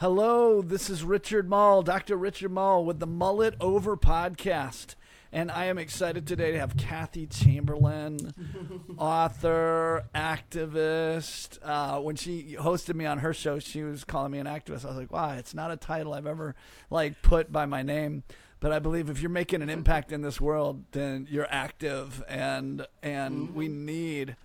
[0.00, 2.16] Hello, this is Richard Mall, Dr.
[2.16, 4.94] Richard Mall with the Mullet Over podcast.
[5.30, 8.32] And I am excited today to have Cathi Chamberlain,
[8.98, 11.58] author, activist.
[11.62, 14.86] Uh, when she hosted me on her show, she was calling me an activist.
[14.86, 16.54] I was like, wow, it's not a title I've ever
[16.88, 18.22] like put by my name.
[18.58, 22.86] But I believe if you're making an impact in this world, then you're active, and
[23.02, 24.36] and we need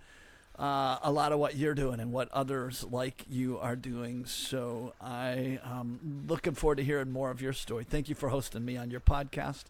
[0.58, 4.24] uh, a lot of what you're doing and what others like you are doing.
[4.24, 7.84] So I am looking forward to hearing more of your story.
[7.84, 9.64] Thank you for hosting me on your podcast.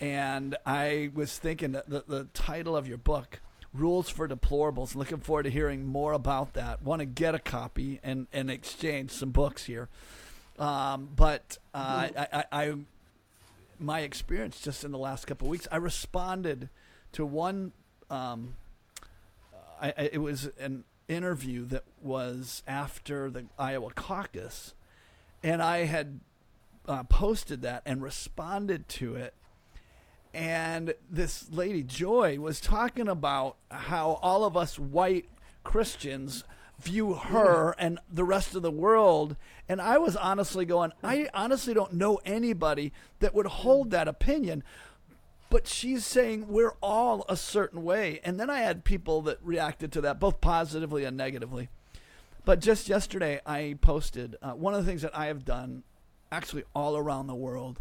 [0.00, 3.40] And I was thinking that the, the title of your book,
[3.74, 6.82] Rules for Deplorables, looking forward to hearing more about that.
[6.82, 9.88] Want to get a copy and, and exchange some books here.
[10.58, 12.74] Um, but uh, I, I, I,
[13.78, 16.70] my experience just in the last couple weeks, I responded
[17.12, 17.72] to one
[18.10, 18.54] um,
[19.80, 24.74] I, I, it was an interview that was after the Iowa caucus,
[25.42, 26.20] and I had
[26.86, 29.34] uh, posted that and responded to it.
[30.34, 35.28] And this lady, Joy, was talking about how all of us white
[35.64, 36.44] Christians
[36.78, 39.36] view her and the rest of the world.
[39.68, 44.62] And I was honestly going, I honestly don't know anybody that would hold that opinion
[45.50, 48.20] but she's saying we're all a certain way.
[48.24, 51.68] And then I had people that reacted to that, both positively and negatively.
[52.44, 55.82] But just yesterday, I posted uh, one of the things that I have done
[56.30, 57.80] actually all around the world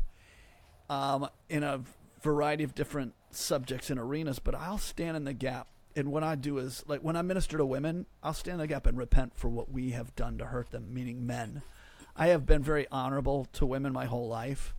[0.90, 1.82] um, in a
[2.22, 5.68] variety of different subjects and arenas, but I'll stand in the gap.
[5.96, 8.68] And what I do is, like, when I minister to women, I'll stand in the
[8.68, 11.64] gap and repent for what we have done to hurt them, meaning men.
[12.16, 14.74] I have been very honorable to women my whole life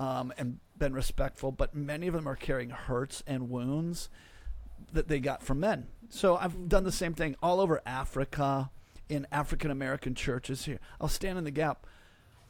[0.00, 4.08] um, and been respectful, but many of them are carrying hurts and wounds
[4.92, 5.86] that they got from men.
[6.08, 8.70] So I've done the same thing all over Africa,
[9.10, 10.78] in African American churches here.
[11.00, 11.86] I'll stand in the gap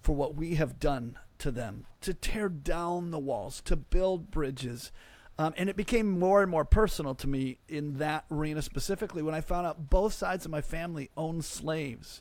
[0.02, 4.92] for what we have done to them, to tear down the walls, to build bridges.
[5.38, 9.34] Um, and it became more and more personal to me in that arena specifically when
[9.34, 12.20] I found out both sides of my family owned slaves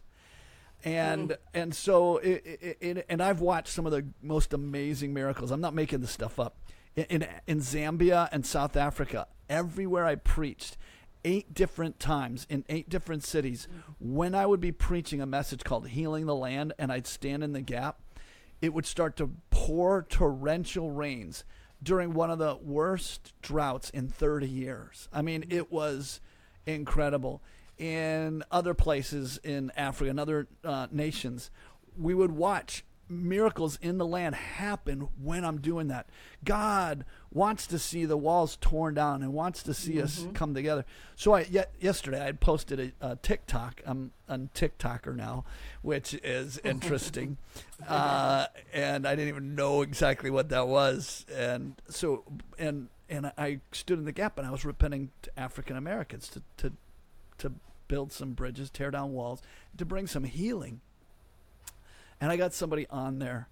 [0.83, 1.37] and mm.
[1.53, 5.51] and so it, it, it, and I've watched some of the most amazing miracles.
[5.51, 6.57] I'm not making this stuff up.
[6.95, 10.77] In, in, in Zambia and South Africa, everywhere I preached,
[11.23, 13.67] eight different times in eight different cities,
[13.99, 17.53] when I would be preaching a message called "Healing the Land," and I'd stand in
[17.53, 17.99] the gap,
[18.61, 21.43] it would start to pour torrential rains
[21.81, 25.07] during one of the worst droughts in 30 years.
[25.13, 26.19] I mean, it was
[26.65, 27.41] incredible
[27.79, 31.49] in other places in Africa and other uh, nations,
[31.97, 36.07] we would watch miracles in the land happen when I'm doing that.
[36.43, 40.03] God wants to see the walls torn down and wants to see mm-hmm.
[40.03, 40.85] us come together.
[41.15, 43.81] So I yet yesterday I posted a, a TikTok.
[43.85, 45.45] I'm a TikToker now,
[45.81, 47.37] which is interesting,
[47.87, 51.25] uh, and I didn't even know exactly what that was.
[51.33, 52.23] And so
[52.59, 56.43] and and I stood in the gap and I was repenting to African Americans to
[56.57, 56.73] to
[57.39, 57.53] to
[57.89, 59.41] build some bridges, tear down walls,
[59.77, 60.79] to bring some healing.
[62.21, 63.49] And I got somebody on there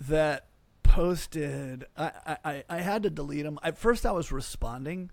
[0.00, 0.46] that
[0.84, 1.86] posted.
[1.96, 3.58] I, I, I had to delete them.
[3.62, 5.10] At first, I was responding,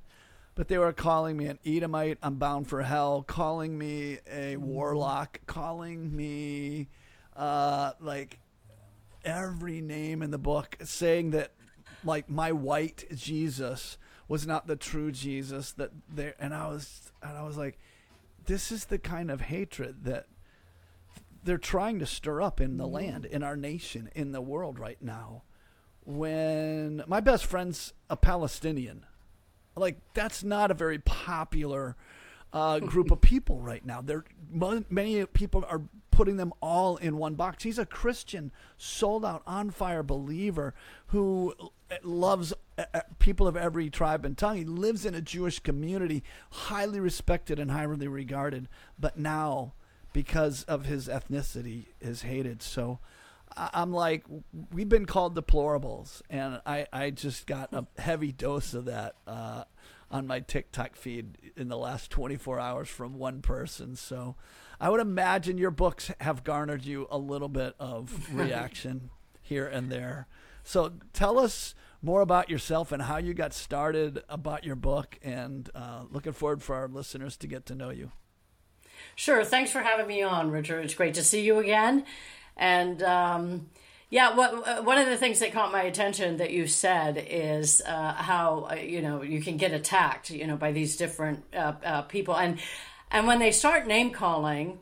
[0.53, 2.19] but they were calling me an Edomite.
[2.21, 3.23] I'm bound for hell.
[3.23, 5.41] Calling me a warlock.
[5.47, 6.89] Calling me
[7.35, 8.39] uh, like
[9.23, 11.51] every name in the book, saying that
[12.03, 13.97] like my white Jesus
[14.27, 15.71] was not the true Jesus.
[15.73, 17.77] That there, and I was and I was like,
[18.45, 20.27] this is the kind of hatred that
[21.43, 25.01] they're trying to stir up in the land, in our nation, in the world right
[25.01, 25.43] now.
[26.03, 29.05] When my best friend's a Palestinian,
[29.75, 31.95] like that's not a very popular
[32.53, 34.01] uh, group of people right now.
[34.01, 34.23] There,
[34.89, 37.63] many people are putting them all in one box.
[37.63, 40.73] He's a Christian, sold out, on fire believer
[41.07, 41.53] who
[42.03, 42.64] loves uh, uh,
[43.19, 44.57] people of every tribe and tongue.
[44.57, 48.67] He lives in a Jewish community, highly respected and highly regarded,
[48.99, 49.73] but now,
[50.13, 52.61] because of his ethnicity, is hated.
[52.61, 52.99] So
[53.55, 54.25] I'm like,
[54.73, 59.63] we've been called deplorables, and I, I just got a heavy dose of that uh,
[60.11, 63.95] on my TikTok feed in the last 24 hours from one person.
[63.95, 64.35] So
[64.79, 69.09] I would imagine your books have garnered you a little bit of reaction
[69.41, 70.27] here and there.
[70.63, 71.75] So tell us
[72.05, 76.61] more about yourself and how you got started about your book, and uh, looking forward
[76.61, 78.11] for our listeners to get to know you.
[79.15, 79.43] Sure.
[79.43, 80.85] Thanks for having me on, Richard.
[80.85, 82.05] It's great to see you again.
[82.55, 83.69] And um,
[84.09, 87.81] yeah, what, uh, one of the things that caught my attention that you said is
[87.85, 91.73] uh, how uh, you know you can get attacked, you know, by these different uh,
[91.83, 92.59] uh, people, and
[93.11, 94.79] and when they start name calling,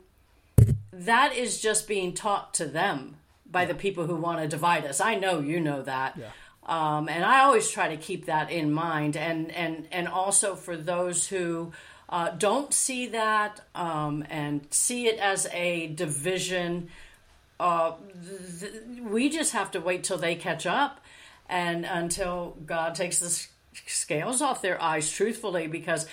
[0.92, 3.16] that is just being taught to them
[3.46, 3.68] by yeah.
[3.68, 5.00] the people who want to divide us.
[5.00, 6.16] I know you know that.
[6.18, 6.30] Yeah.
[6.66, 10.76] Um, and I always try to keep that in mind, and and and also for
[10.76, 11.72] those who
[12.08, 16.88] uh, don't see that um, and see it as a division,
[17.60, 17.92] uh,
[18.60, 18.72] th-
[19.02, 21.00] we just have to wait till they catch up,
[21.50, 23.46] and until God takes the
[23.86, 26.06] scales off their eyes, truthfully, because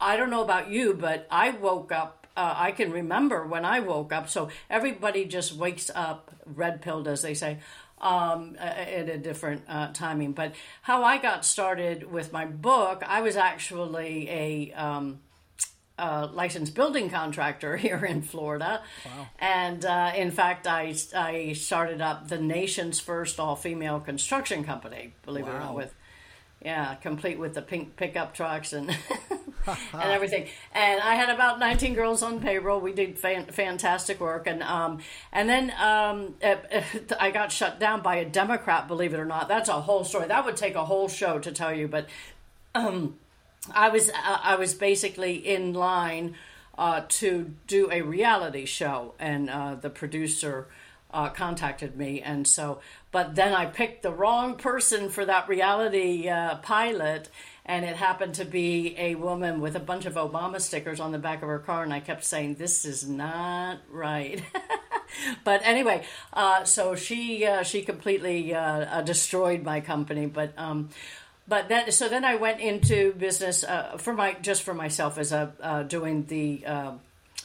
[0.00, 2.28] I don't know about you, but I woke up.
[2.36, 4.28] Uh, I can remember when I woke up.
[4.28, 7.58] So everybody just wakes up red pilled, as they say
[8.00, 10.32] um, at a different uh, timing.
[10.32, 15.20] But how I got started with my book, I was actually a um,
[15.98, 18.82] licensed building contractor here in Florida.
[19.04, 19.28] Wow.
[19.38, 25.14] And uh, in fact, I, I started up the nation's first all female construction company,
[25.24, 25.52] believe wow.
[25.52, 25.94] it or not, with
[26.66, 28.90] yeah, complete with the pink pickup trucks and
[29.92, 30.48] and everything.
[30.74, 32.80] And I had about 19 girls on payroll.
[32.80, 34.98] We did fan- fantastic work, and um,
[35.32, 36.34] and then um,
[37.20, 38.88] I got shut down by a Democrat.
[38.88, 40.26] Believe it or not, that's a whole story.
[40.26, 41.86] That would take a whole show to tell you.
[41.86, 42.08] But
[42.74, 43.16] um,
[43.72, 46.34] I was uh, I was basically in line
[46.76, 50.66] uh, to do a reality show, and uh, the producer
[51.16, 52.80] uh, contacted me, and so.
[53.10, 57.30] But then I picked the wrong person for that reality uh, pilot,
[57.64, 61.18] and it happened to be a woman with a bunch of Obama stickers on the
[61.18, 64.42] back of her car, and I kept saying, "This is not right."
[65.44, 66.04] but anyway,
[66.34, 70.52] uh, so she uh, she completely uh, uh, destroyed my company, but.
[70.58, 70.90] Um,
[71.48, 75.30] but then, so then I went into business uh, for my just for myself as
[75.30, 76.64] a doing the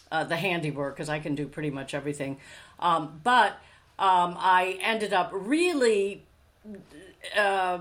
[0.10, 2.40] the handiwork because I can do pretty much everything.
[2.82, 3.52] Um, but
[4.00, 6.26] um, I ended up really
[7.38, 7.80] uh,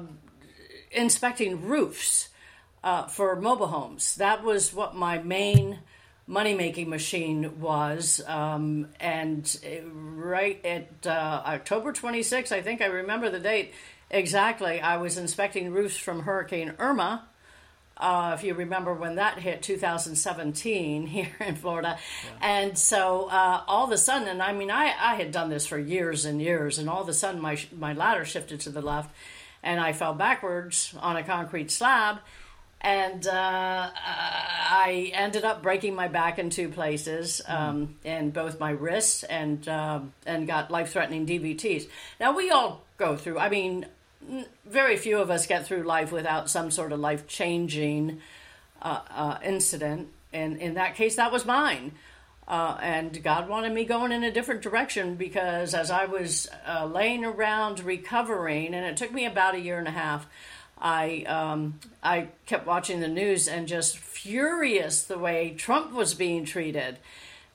[0.90, 2.28] inspecting roofs
[2.84, 4.16] uh, for mobile homes.
[4.16, 5.78] That was what my main
[6.26, 8.22] money making machine was.
[8.26, 9.58] Um, and
[9.92, 13.72] right at uh, October 26th, I think I remember the date
[14.10, 17.26] exactly, I was inspecting roofs from Hurricane Irma
[18.00, 21.98] uh, if you remember when that hit 2017 here in Florida.
[22.24, 22.30] Yeah.
[22.40, 25.66] And so uh, all of a sudden, and I mean, I, I had done this
[25.66, 28.82] for years and years, and all of a sudden my, my ladder shifted to the
[28.82, 29.10] left
[29.62, 32.18] and I fell backwards on a concrete slab.
[32.82, 37.62] And uh, I ended up breaking my back in two places, mm-hmm.
[37.62, 41.88] um, and both my wrists, and um, and got life threatening DVTs.
[42.18, 43.38] Now we all go through.
[43.38, 43.84] I mean,
[44.66, 48.20] very few of us get through life without some sort of life changing
[48.82, 50.08] uh, uh, incident.
[50.32, 51.92] And in that case, that was mine.
[52.46, 56.84] Uh, and God wanted me going in a different direction because as I was uh,
[56.84, 60.26] laying around recovering, and it took me about a year and a half,
[60.76, 66.44] I um, I kept watching the news and just furious the way Trump was being
[66.44, 66.98] treated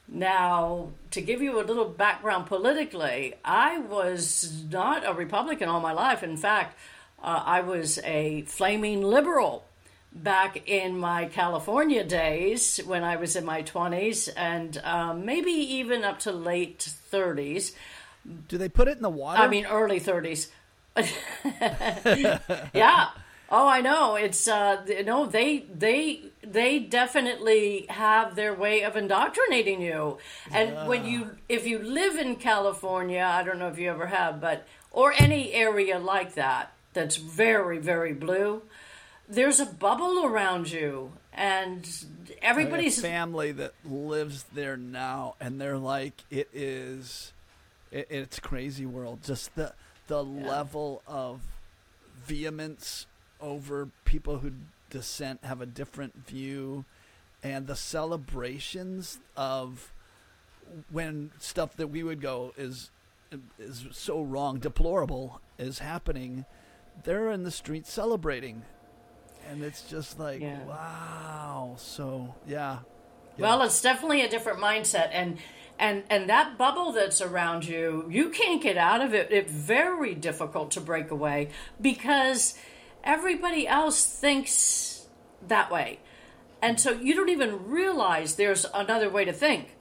[0.07, 5.93] now, to give you a little background politically, I was not a Republican all my
[5.93, 6.21] life.
[6.21, 6.77] In fact,
[7.21, 9.65] uh, I was a flaming liberal
[10.13, 16.03] back in my California days when I was in my 20s and um, maybe even
[16.03, 17.73] up to late 30s.
[18.47, 19.41] Do they put it in the water?
[19.41, 20.49] I mean, early 30s.
[22.73, 23.09] yeah.
[23.57, 24.15] Oh, I know.
[24.17, 30.17] It's uh, no, they they they definitely have their way of indoctrinating you.
[30.51, 30.87] And yeah.
[30.87, 34.67] when you if you live in California, I don't know if you ever have, but
[34.91, 38.61] or any area like that that's very very blue,
[39.29, 41.87] there's a bubble around you and
[42.41, 47.31] everybody's family that lives there now and they're like it is
[47.91, 49.73] it, it's crazy world just the
[50.07, 50.47] the yeah.
[50.47, 51.41] level of
[52.25, 53.05] vehemence
[53.41, 54.51] over people who
[54.89, 56.85] dissent have a different view.
[57.43, 59.91] And the celebrations of
[60.89, 62.89] when stuff that we would go is
[63.59, 66.45] is so wrong deplorable is happening
[67.03, 68.63] they're in the streets celebrating.
[69.49, 70.63] And it's just like yeah.
[70.63, 71.75] wow.
[71.77, 72.79] So yeah.
[73.37, 73.41] yeah.
[73.41, 75.09] Well it's definitely a different mindset.
[75.11, 75.37] And
[75.77, 79.31] and and that bubble that's around you you can't get out of it.
[79.31, 81.49] It's very difficult to break away
[81.79, 82.57] because
[83.05, 85.05] everybody else thinks
[85.47, 85.99] that way.
[86.61, 89.75] And so you don't even realize there's another way to think.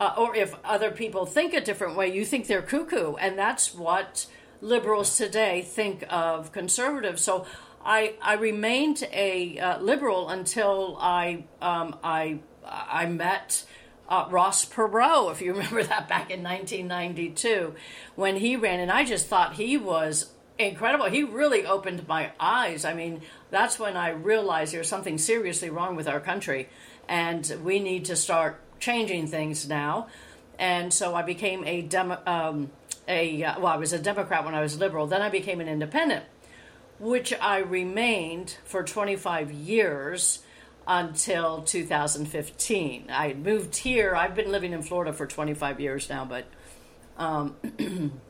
[0.00, 3.14] Uh, or if other people think a different way, you think they're cuckoo.
[3.14, 4.26] And that's what
[4.60, 7.22] liberals today think of conservatives.
[7.22, 7.46] So
[7.84, 13.64] I, I remained a uh, liberal until I, um, I, I met
[14.08, 17.74] uh, Ross Perot, if you remember that back in 1992
[18.14, 18.80] when he ran.
[18.80, 21.06] And I just thought he was incredible.
[21.06, 22.84] He really opened my eyes.
[22.84, 26.68] I mean, that's when I realized there's something seriously wrong with our country,
[27.08, 30.08] and we need to start changing things now.
[30.58, 32.70] and so I became a demo, um,
[33.06, 35.06] a uh, well, I was a Democrat when I was liberal.
[35.06, 36.24] Then I became an independent,
[36.98, 40.40] which I remained for 25 years
[40.86, 43.06] until 2015.
[43.10, 44.16] I moved here.
[44.16, 46.46] I've been living in Florida for 25 years now, but
[47.16, 47.54] um,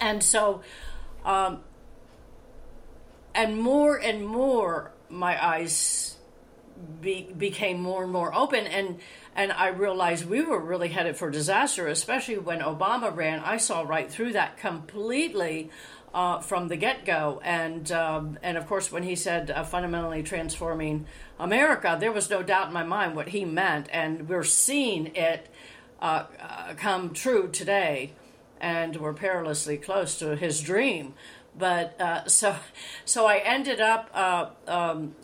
[0.00, 0.60] and so
[1.24, 1.60] um,
[3.34, 6.16] and more and more my eyes
[7.00, 8.98] be, became more and more open and
[9.36, 13.40] and I realized we were really headed for disaster, especially when Obama ran.
[13.40, 15.70] I saw right through that completely
[16.12, 20.22] uh, from the get go, and um, and of course when he said uh, fundamentally
[20.22, 21.06] transforming
[21.38, 25.48] America, there was no doubt in my mind what he meant, and we're seeing it
[26.00, 28.12] uh, uh come true today,
[28.64, 31.12] and we're perilously close to his dream.
[31.56, 32.56] But uh, so
[33.04, 34.10] so I ended up.
[34.14, 35.14] Uh, um,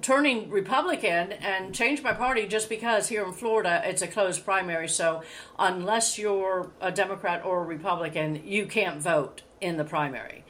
[0.00, 4.86] turning Republican and changed my party just because here in Florida it's a closed primary.
[4.86, 5.24] So
[5.58, 10.44] unless you're a Democrat or a Republican, you can't vote in the primary.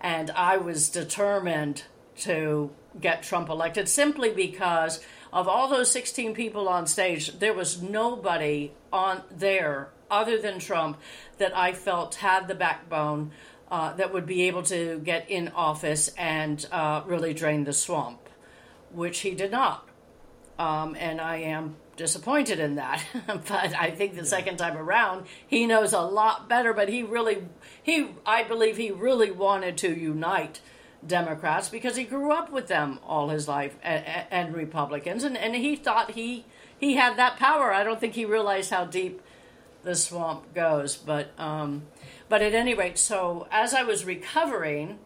[0.00, 1.82] And I was determined
[2.20, 7.82] to get Trump elected simply because of all those 16 people on stage, there was
[7.82, 10.98] nobody on there other than Trump
[11.38, 13.32] that I felt had the backbone
[13.70, 18.26] uh, that would be able to get in office and uh, really drain the swamp
[18.92, 19.86] which he did not.
[20.58, 23.04] Um, and I am disappointed in that.
[23.26, 26.72] but I think the second time around, he knows a lot better.
[26.72, 27.46] But he really,
[27.82, 30.60] he, I believe, he really wanted to unite
[31.06, 35.54] Democrats because he grew up with them all his life and, and Republicans, and, and
[35.54, 36.44] he thought he
[36.78, 37.72] he had that power.
[37.72, 39.20] I don't think he realized how deep
[39.86, 40.96] the swamp goes.
[40.96, 41.84] But um,
[42.28, 44.98] but at any rate, so as I was recovering,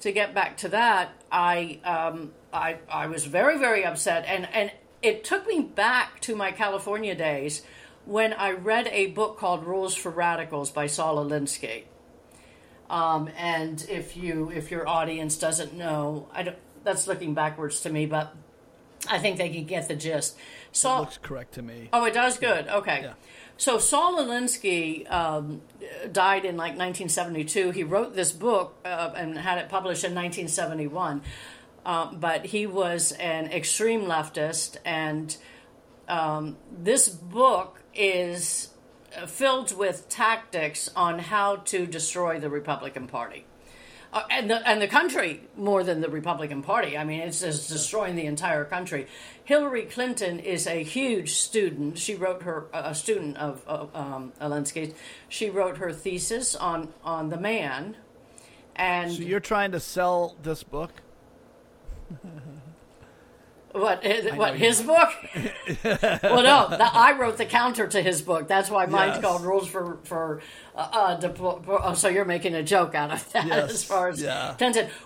[0.00, 4.24] to get back to that, I um, I, I was very, very upset.
[4.26, 4.72] And, and
[5.02, 7.62] it took me back to my California days
[8.06, 11.84] when I read a book called Rules for Radicals by Saul Alinsky.
[12.88, 17.90] Um, and if you if your audience doesn't know, I don't, that's looking backwards to
[17.90, 18.32] me, but
[19.10, 20.36] I think they can get the gist.
[20.70, 21.88] Saul, it looks correct to me.
[21.92, 22.38] Oh, it does.
[22.38, 22.68] Good.
[22.68, 23.00] Okay.
[23.02, 23.14] Yeah.
[23.58, 25.62] So Saul Alinsky um,
[26.12, 27.70] died in like 1972.
[27.70, 31.22] He wrote this book uh, and had it published in 1971.
[31.86, 35.36] Um, but he was an extreme leftist, and
[36.08, 38.70] um, this book is
[39.28, 43.44] filled with tactics on how to destroy the Republican Party.
[44.12, 46.96] Uh, and the and the country more than the Republican Party.
[46.96, 49.06] I mean, it's just destroying the entire country.
[49.46, 51.98] Hillary Clinton is a huge student.
[51.98, 54.92] She wrote her a student of, of um, Alinsky's.
[55.28, 57.96] She wrote her thesis on on the man.
[58.74, 60.90] And so you're trying to sell this book?
[63.76, 64.04] What?
[64.04, 65.10] His, what his book?
[65.84, 68.48] well, no, the, I wrote the counter to his book.
[68.48, 69.24] That's why mine's yes.
[69.24, 70.40] called Rules for for.
[70.74, 73.70] Uh, uh, deplo- oh, so you're making a joke out of that yes.
[73.70, 74.56] as far as yeah.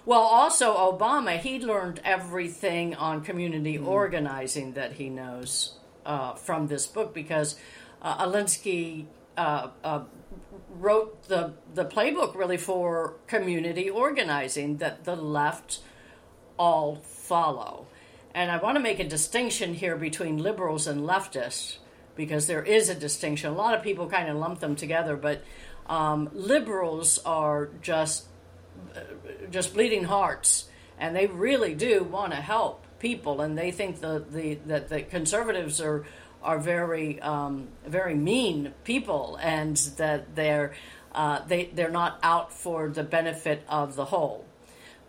[0.05, 3.87] Well, also Obama, he learned everything on community mm.
[3.87, 5.75] organizing that he knows
[6.07, 7.57] uh, from this book because
[8.03, 10.03] uh, Alinsky uh, uh,
[10.71, 15.81] wrote the the playbook really for community organizing that the left
[16.59, 17.87] all follow.
[18.35, 21.79] And I want to make a distinction here between liberals and leftists
[22.15, 23.51] because there is a distinction.
[23.51, 25.43] A lot of people kind of lump them together, but
[25.87, 28.27] um, liberals are just
[28.95, 29.01] uh,
[29.51, 30.69] just bleeding hearts,
[30.99, 35.03] and they really do want to help people, and they think the, the that the
[35.03, 36.07] conservatives are
[36.43, 40.75] are very um, very mean people, and that they're
[41.13, 44.45] uh, they they're not out for the benefit of the whole.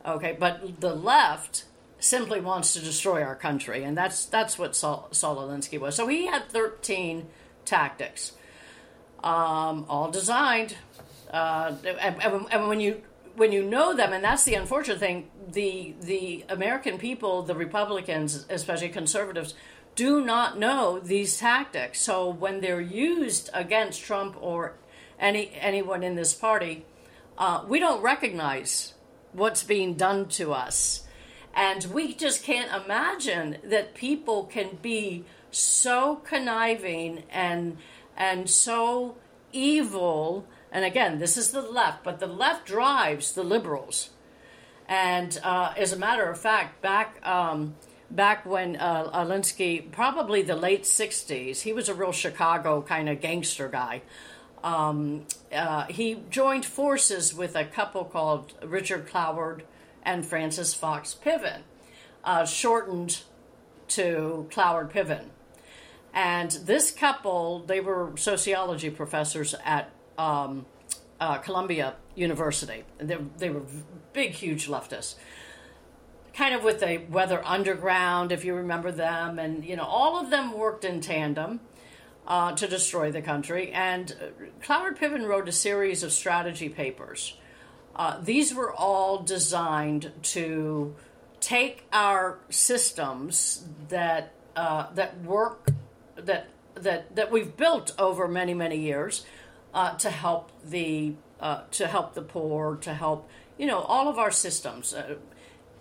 [0.05, 1.65] Okay, but the left
[2.01, 5.95] simply wants to destroy our country, and that's that's what Saul Alinsky was.
[5.95, 7.27] So he had 13
[7.63, 8.33] tactics,
[9.23, 10.75] um, all designed,
[11.31, 13.01] uh, and, and, when you
[13.35, 18.45] when you know them, and that's the unfortunate thing, the the American people, the Republicans,
[18.49, 19.53] especially conservatives,
[19.95, 22.01] do not know these tactics.
[22.01, 24.73] So when they're used against Trump or
[25.19, 26.85] any anyone in this party,
[27.37, 28.95] uh, we don't recognize
[29.33, 31.03] what's being done to us.
[31.53, 37.77] And we just can't imagine that people can be so conniving and
[38.15, 39.15] and so
[39.51, 40.45] evil.
[40.71, 44.11] And again, this is the left, but the left drives the liberals.
[44.87, 47.75] And uh, as a matter of fact, back um,
[48.09, 53.19] back when uh, Alinsky, probably the late '60s, he was a real Chicago kind of
[53.19, 54.01] gangster guy
[54.63, 59.61] um, uh, he joined forces with a couple called Richard Cloward
[60.03, 61.61] and Frances Fox Piven,
[62.23, 63.21] uh, shortened
[63.89, 65.25] to Cloward Piven.
[66.13, 70.65] And this couple, they were sociology professors at um,
[71.19, 72.83] uh, Columbia University.
[72.97, 73.63] They, they were
[74.13, 75.15] big, huge leftists.
[76.33, 80.29] Kind of with the Weather Underground, if you remember them, and you know, all of
[80.29, 81.59] them worked in tandem
[82.25, 83.71] uh, to destroy the country.
[83.71, 84.15] And
[84.63, 87.35] Cloward Piven wrote a series of strategy papers.
[87.95, 90.95] Uh, these were all designed to
[91.39, 95.71] take our systems that uh, that work
[96.15, 99.25] that that that we've built over many many years
[99.73, 104.17] uh, to help the uh, to help the poor to help you know all of
[104.17, 104.93] our systems.
[104.93, 105.15] Uh,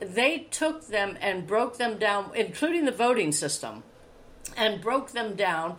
[0.00, 3.82] they took them and broke them down, including the voting system,
[4.56, 5.76] and broke them down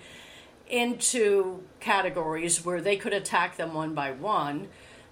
[0.69, 4.67] into categories where they could attack them one by one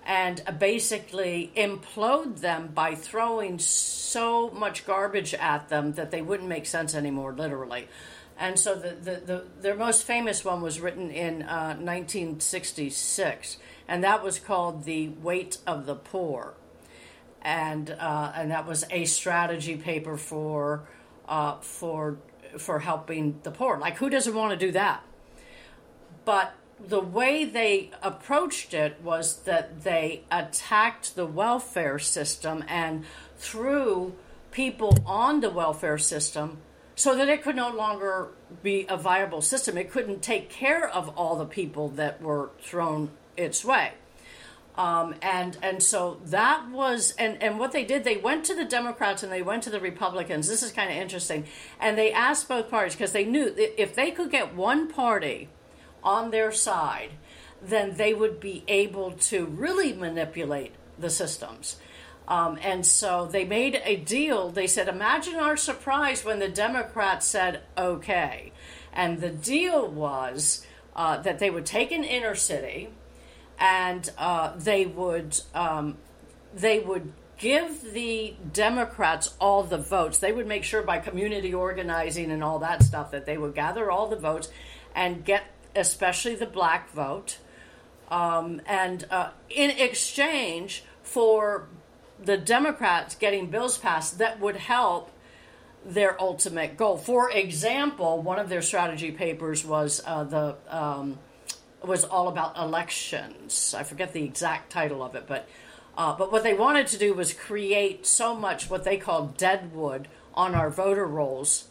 [0.10, 6.66] and basically implode them by throwing so much garbage at them that they wouldn't make
[6.66, 7.88] sense anymore, literally.
[8.36, 14.04] And so the, the, the their most famous one was written in uh, 1966, and
[14.04, 16.56] that was called The Weight of the Poor.
[17.44, 20.90] And, uh, and that was a strategy paper for,
[21.28, 22.18] uh, for,
[22.58, 23.78] for helping the poor.
[23.78, 25.04] Like, who doesn't want to do that?
[26.26, 26.56] But
[26.88, 33.06] the way they approached it was that they attacked the welfare system and
[33.38, 34.16] threw
[34.52, 36.58] people on the welfare system
[36.96, 38.30] so that it could no longer
[38.64, 39.78] be a viable system.
[39.78, 43.94] It couldn't take care of all the people that were thrown its way.
[44.76, 48.64] Um, and and so that was and and what they did they went to the
[48.64, 50.48] Democrats and they went to the Republicans.
[50.48, 51.46] This is kind of interesting,
[51.82, 55.50] and they asked both parties because they knew if they could get one party
[56.04, 57.12] on their side,
[57.62, 61.78] then they would be able to really manipulate the systems.
[62.28, 64.50] Um, and so they made a deal.
[64.50, 68.52] They said, Imagine our surprise when the Democrats said, okay.
[68.94, 70.66] And the deal was
[70.96, 72.90] uh, that they would take an inner city
[73.58, 75.40] and uh, they would.
[75.54, 75.98] Um,
[76.52, 80.18] they would give the Democrats all the votes.
[80.18, 83.90] They would make sure by community organizing and all that stuff that they would gather
[83.90, 84.50] all the votes
[84.96, 85.44] and get
[85.76, 87.38] especially the black vote.
[88.10, 91.68] Um, and uh, in exchange for
[92.24, 95.12] the Democrats getting bills passed that would help
[95.86, 96.98] their ultimate goal.
[96.98, 101.20] For example, one of their strategy papers was uh, the um,
[101.84, 103.74] was all about elections.
[103.78, 105.48] I forget the exact title of it, but
[105.98, 110.08] uh, but what they wanted to do was create so much what they called deadwood
[110.34, 111.66] on our voter rolls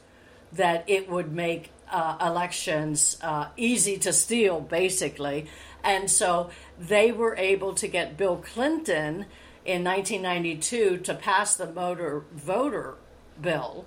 [0.52, 5.46] that it would make uh, elections uh, easy to steal, basically.
[5.82, 9.26] And so they were able to get Bill Clinton
[9.64, 12.96] in 1992 to pass the motor voter
[13.40, 13.86] bill.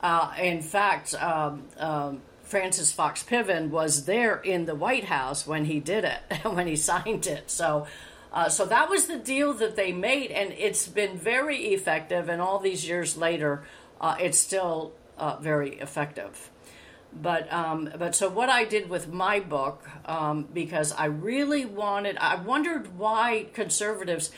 [0.00, 5.64] Uh, in fact, um, um, Frances Fox Piven was there in the White House when
[5.64, 7.50] he did it, when he signed it.
[7.50, 7.86] So,
[8.32, 12.28] uh, so that was the deal that they made, and it's been very effective.
[12.28, 13.64] And all these years later,
[14.00, 16.50] uh, it's still uh, very effective.
[17.20, 22.16] But um, but so what I did with my book um, because I really wanted
[22.16, 24.30] I wondered why conservatives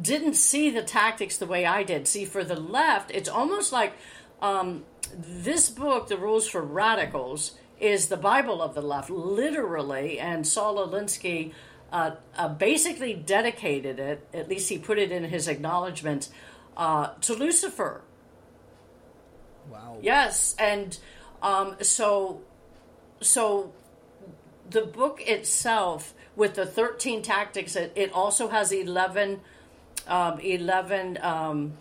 [0.00, 2.06] didn't see the tactics the way I did.
[2.06, 3.94] See, for the left, it's almost like
[4.40, 10.18] um, this book, The Rules for Radicals, is the Bible of the left, literally.
[10.18, 11.52] And Saul Alinsky
[11.92, 16.30] uh, uh, basically dedicated it, at least he put it in his acknowledgments,
[16.76, 18.02] uh, to Lucifer.
[19.68, 19.98] Wow.
[20.00, 20.96] Yes, and
[21.42, 22.42] um, so,
[23.20, 23.72] so
[24.68, 29.40] the book itself, with the 13 tactics, it, it also has 11,
[30.06, 31.72] um, 11 um,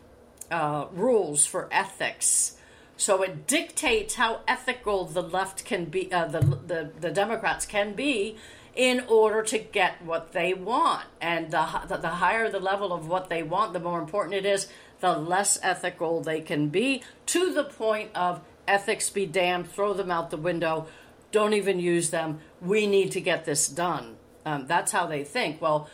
[0.52, 2.58] uh, rules for ethics.
[2.98, 7.94] So it dictates how ethical the left can be, uh, the, the, the Democrats can
[7.94, 8.38] be
[8.76, 11.06] in order to get what they want.
[11.22, 14.46] And the, the, the higher the level of what they want, the more important it
[14.46, 14.68] is,
[15.00, 20.12] the less ethical they can be, to the point of ethics be damned, throw them
[20.12, 20.88] out the window,
[21.32, 22.40] don't even use them.
[22.62, 24.18] We need to get this done.
[24.46, 25.62] Um, that's how they think.
[25.62, 25.90] Well,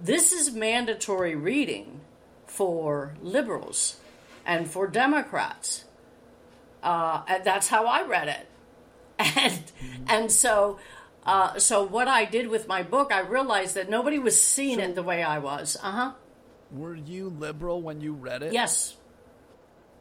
[0.00, 2.00] this is mandatory reading
[2.46, 3.96] for liberals
[4.44, 5.84] and for Democrats.
[6.82, 8.46] Uh, and that's how I read it.
[9.18, 10.04] And, mm-hmm.
[10.08, 10.78] and so,
[11.24, 14.84] uh, so what I did with my book, I realized that nobody was seeing so,
[14.84, 15.78] it the way I was.
[15.82, 16.12] Uh huh.
[16.70, 18.52] Were you liberal when you read it?
[18.52, 18.94] Yes.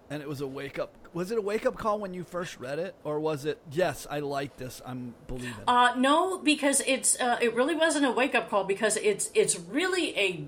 [0.09, 2.59] And it was a wake up was it a wake up call when you first
[2.59, 5.63] read it, or was it yes, I like this, I'm believing?
[5.67, 9.57] Uh, no, because it's uh, it really wasn't a wake up call because it's it's
[9.57, 10.45] really a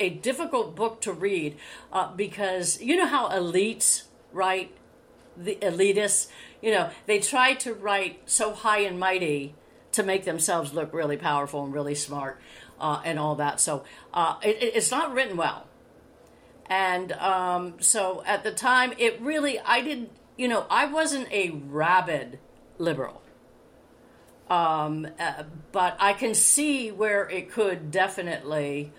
[0.00, 1.56] a difficult book to read
[1.92, 4.72] uh, because you know how elites write
[5.36, 6.28] the elitists.
[6.62, 9.54] You know, they try to write so high and mighty
[9.92, 12.40] to make themselves look really powerful and really smart
[12.80, 13.60] uh, and all that.
[13.60, 15.66] So uh, it, it's not written well.
[16.66, 21.50] And um, so at the time, it really, I didn't, you know, I wasn't a
[21.50, 22.38] rabid
[22.78, 23.22] liberal.
[24.48, 28.92] Um, uh, but I can see where it could definitely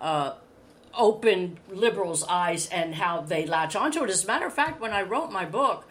[0.00, 0.34] uh,
[0.94, 4.10] open liberals' eyes and how they latch onto it.
[4.10, 5.86] As a matter of fact, when I wrote my book,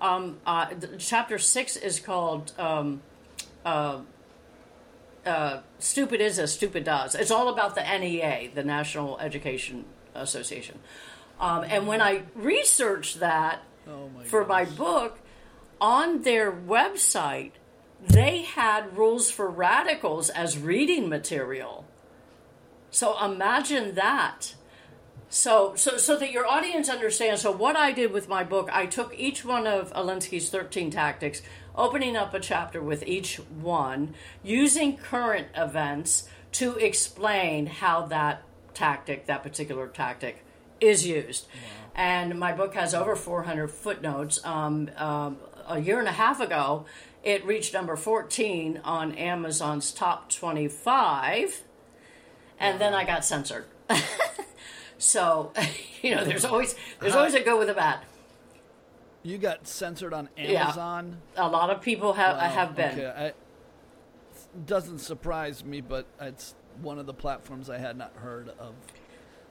[0.00, 0.66] um, uh,
[0.98, 3.02] chapter six is called um,
[3.64, 4.00] uh,
[5.26, 9.84] uh, "Stupid Is as Stupid Does." It's all about the NEA, the National Education
[10.14, 10.78] Association.
[11.40, 15.18] Um, and when I researched that Oh my for my book,
[15.80, 17.52] on their website,
[18.00, 21.86] they had rules for radicals as reading material.
[22.90, 24.54] So imagine that.
[25.28, 27.42] So, so, so that your audience understands.
[27.42, 31.42] So, what I did with my book, I took each one of Alinsky's 13 tactics,
[31.74, 39.26] opening up a chapter with each one, using current events to explain how that tactic,
[39.26, 40.44] that particular tactic,
[40.80, 41.46] is used.
[41.94, 44.44] And my book has over 400 footnotes.
[44.44, 46.84] Um, um, a year and a half ago,
[47.22, 51.62] it reached number 14 on Amazon's top 25
[52.58, 53.66] and then I got censored.
[54.98, 55.52] so,
[56.02, 58.00] you know, there's always there's always a good with a bad.
[59.22, 61.18] You got censored on Amazon.
[61.34, 61.46] Yeah.
[61.46, 62.98] A lot of people have Wow, have been.
[62.98, 63.06] Okay.
[63.06, 63.32] I,
[64.66, 68.74] doesn't surprise me, but it's one of the platforms I had not heard of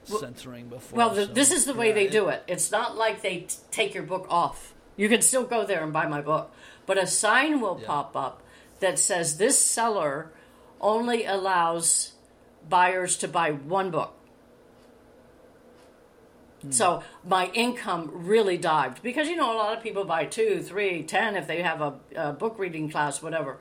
[0.05, 0.97] censoring before.
[0.97, 2.43] Well, so, this is the way yeah, they do it.
[2.47, 4.73] It's not like they t- take your book off.
[4.95, 6.51] You can still go there and buy my book,
[6.85, 7.87] but a sign will Yeah.
[7.87, 8.41] pop up
[8.79, 10.31] that says this seller
[10.81, 12.13] only allows
[12.67, 14.13] buyers to buy one book.
[16.61, 16.71] Hmm.
[16.71, 21.03] So my income really dived because you know a lot of people buy two, three,
[21.03, 23.57] ten if they have a, a book reading class, whatever,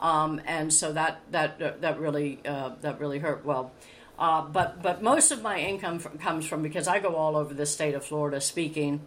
[0.00, 3.44] um, and so that that that really uh, that really hurt.
[3.44, 3.72] Well,
[4.18, 7.54] uh, but but most of my income from, comes from because I go all over
[7.54, 9.02] the state of Florida speaking.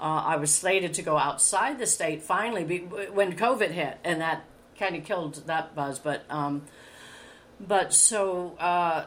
[0.00, 4.20] Uh, I was slated to go outside the state finally be, when COVID hit, and
[4.20, 4.44] that
[4.76, 5.98] kind of killed that buzz.
[5.98, 6.62] But um,
[7.60, 9.04] but so uh,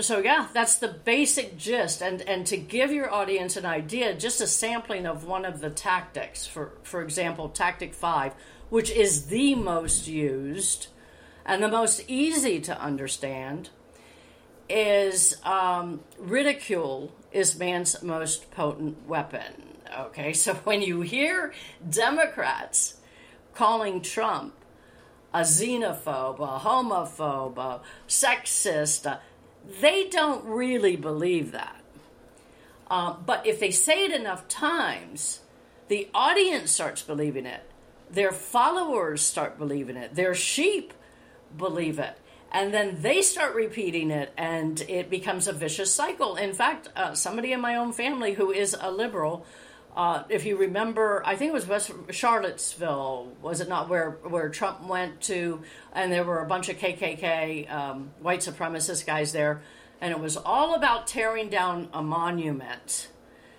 [0.00, 4.40] so yeah, that's the basic gist, and and to give your audience an idea, just
[4.40, 6.44] a sampling of one of the tactics.
[6.44, 8.34] For for example, tactic five,
[8.74, 10.88] which is the most used
[11.46, 13.70] and the most easy to understand,
[14.68, 19.76] is um, ridicule is man's most potent weapon.
[19.96, 21.54] Okay, so when you hear
[21.88, 22.96] Democrats
[23.54, 24.54] calling Trump
[25.32, 29.18] a xenophobe, a homophobe, a sexist, uh,
[29.80, 31.80] they don't really believe that.
[32.90, 35.42] Um, but if they say it enough times,
[35.86, 37.70] the audience starts believing it.
[38.14, 40.14] Their followers start believing it.
[40.14, 40.92] Their sheep
[41.56, 42.16] believe it.
[42.52, 46.36] And then they start repeating it, and it becomes a vicious cycle.
[46.36, 49.44] In fact, uh, somebody in my own family who is a liberal,
[49.96, 54.48] uh, if you remember, I think it was West Charlottesville, was it not, where where
[54.48, 59.62] Trump went to, and there were a bunch of KKK um, white supremacist guys there,
[60.00, 63.08] and it was all about tearing down a monument,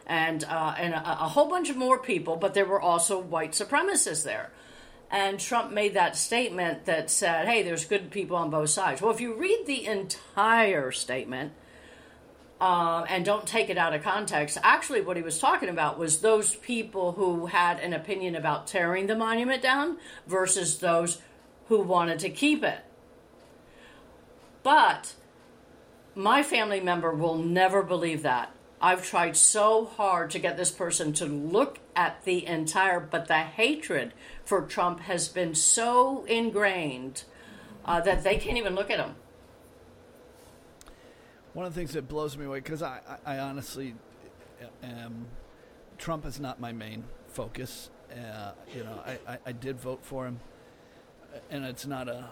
[0.07, 3.51] and uh, and a, a whole bunch of more people, but there were also white
[3.51, 4.51] supremacists there.
[5.11, 9.01] And Trump made that statement that said, hey, there's good people on both sides.
[9.01, 11.53] Well, if you read the entire statement,
[12.59, 14.57] uh, and don't take it out of context.
[14.63, 19.07] Actually, what he was talking about was those people who had an opinion about tearing
[19.07, 21.21] the monument down versus those
[21.67, 22.79] who wanted to keep it.
[24.63, 25.13] But
[26.15, 28.54] my family member will never believe that.
[28.85, 33.39] I've tried so hard to get this person to look at the entire, but the
[33.39, 37.23] hatred for Trump has been so ingrained
[37.83, 39.15] uh, that they can't even look at him.
[41.53, 43.95] One of the things that blows me away because I, I, I honestly
[44.83, 45.25] am
[45.97, 47.89] Trump is not my main focus.
[48.11, 50.39] Uh, you know, I, I, I did vote for him,
[51.49, 52.25] and it's not a.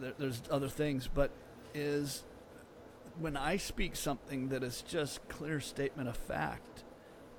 [0.00, 1.30] There, there's other things, but
[1.72, 2.24] is
[3.20, 6.84] when I speak something that is just clear statement of fact,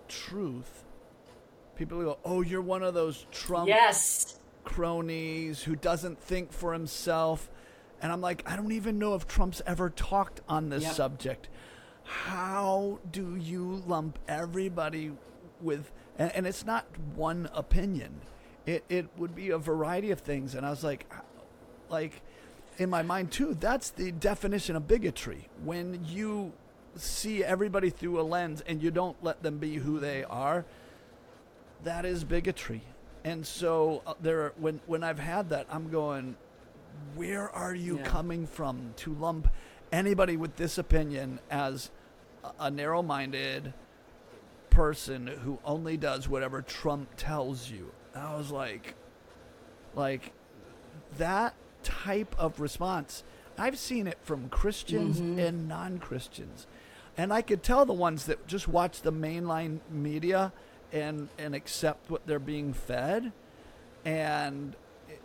[0.08, 0.84] truth.
[1.76, 4.40] People go, "Oh, you're one of those Trump Yes.
[4.64, 7.50] cronies who doesn't think for himself.
[8.02, 10.94] And I'm like, I don't even know if Trump's ever talked on this Yep.
[10.94, 11.50] subject.
[12.04, 15.14] How do you lump everybody
[15.62, 18.22] with, and, and it's not one opinion.
[18.66, 20.54] It, it would be a variety of things.
[20.56, 21.12] And I was like,
[21.90, 22.22] like,
[22.78, 25.48] in my mind too, that's the definition of bigotry.
[25.64, 26.54] When you
[26.96, 30.66] see everybody through a lens and you don't let them be who they are,
[31.84, 32.82] that is bigotry.
[33.24, 36.36] And so uh, there, when when I've had that, I'm going,
[37.16, 38.04] where are you Yeah.
[38.04, 39.48] coming from to lump
[39.92, 41.92] anybody with this opinion as
[42.44, 43.74] a, a narrow-minded
[44.70, 47.92] person who only does whatever Trump tells you?
[48.16, 48.96] I was like,
[49.96, 50.32] like
[51.18, 53.24] that type of response.
[53.58, 56.66] I've seen it from Christians and non-Christians.
[57.18, 60.54] And I could tell the ones that just watch the mainline media
[60.92, 63.32] and and accept what they're being fed
[64.04, 64.76] and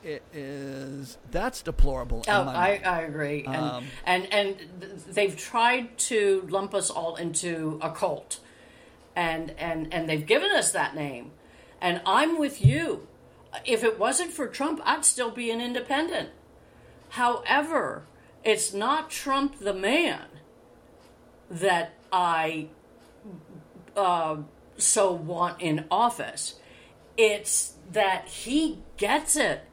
[0.05, 2.81] it is that's deplorable Oh, I.
[2.85, 7.91] I agree, and Um, and and th- they've tried to lump us all into a
[7.91, 8.39] cult,
[9.17, 11.33] and and and they've given us that name,
[11.81, 13.09] and I'm with you.
[13.65, 16.29] If it wasn't for Trump, I'd still be an independent.
[17.17, 18.05] However,
[18.45, 20.27] it's not Trump the man
[21.51, 22.69] that I
[23.97, 24.37] uh,
[24.77, 26.57] so want in office.
[27.17, 29.65] It's that he gets it.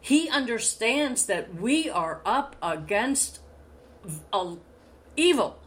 [0.00, 3.40] He understands that we are up against
[4.32, 4.56] a,
[5.16, 5.58] evil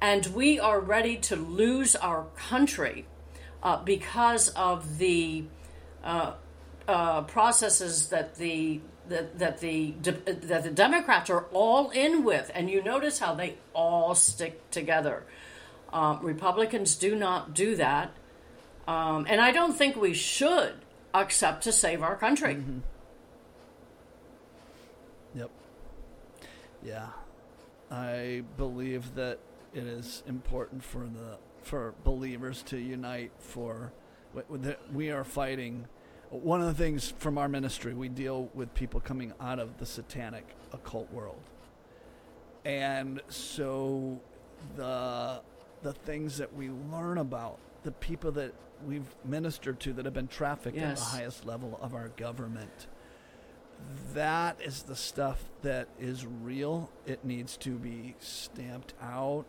[0.00, 3.06] and we are ready to lose our country
[3.62, 5.44] uh, because of the
[6.02, 6.32] uh,
[6.88, 12.70] uh, processes that the that, that the that the Democrats are all in with, and
[12.70, 15.24] you notice how they all stick together.
[15.92, 18.12] Um, Republicans do not do that,
[18.88, 20.74] um, and I don't think we should
[21.12, 22.62] accept to save our country.
[25.34, 25.50] Yep.
[26.82, 27.08] Yeah.
[27.90, 29.38] I believe that
[29.72, 33.92] it is important for the for believers to unite for
[34.92, 35.86] we are fighting
[36.30, 39.86] one of the things from our ministry we deal with people coming out of the
[39.86, 41.42] satanic occult world.
[42.64, 44.20] And so
[44.76, 45.42] the
[45.82, 48.54] the things that we learn about the people that
[48.86, 52.86] we've ministered to that have been trafficked at the highest level of our government
[54.14, 56.90] that is the stuff that is real.
[57.06, 59.44] It needs to be stamped out,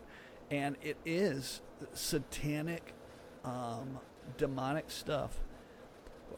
[0.50, 1.62] and it is
[1.94, 2.94] satanic,
[3.44, 4.00] um,
[4.38, 5.38] demonic stuff.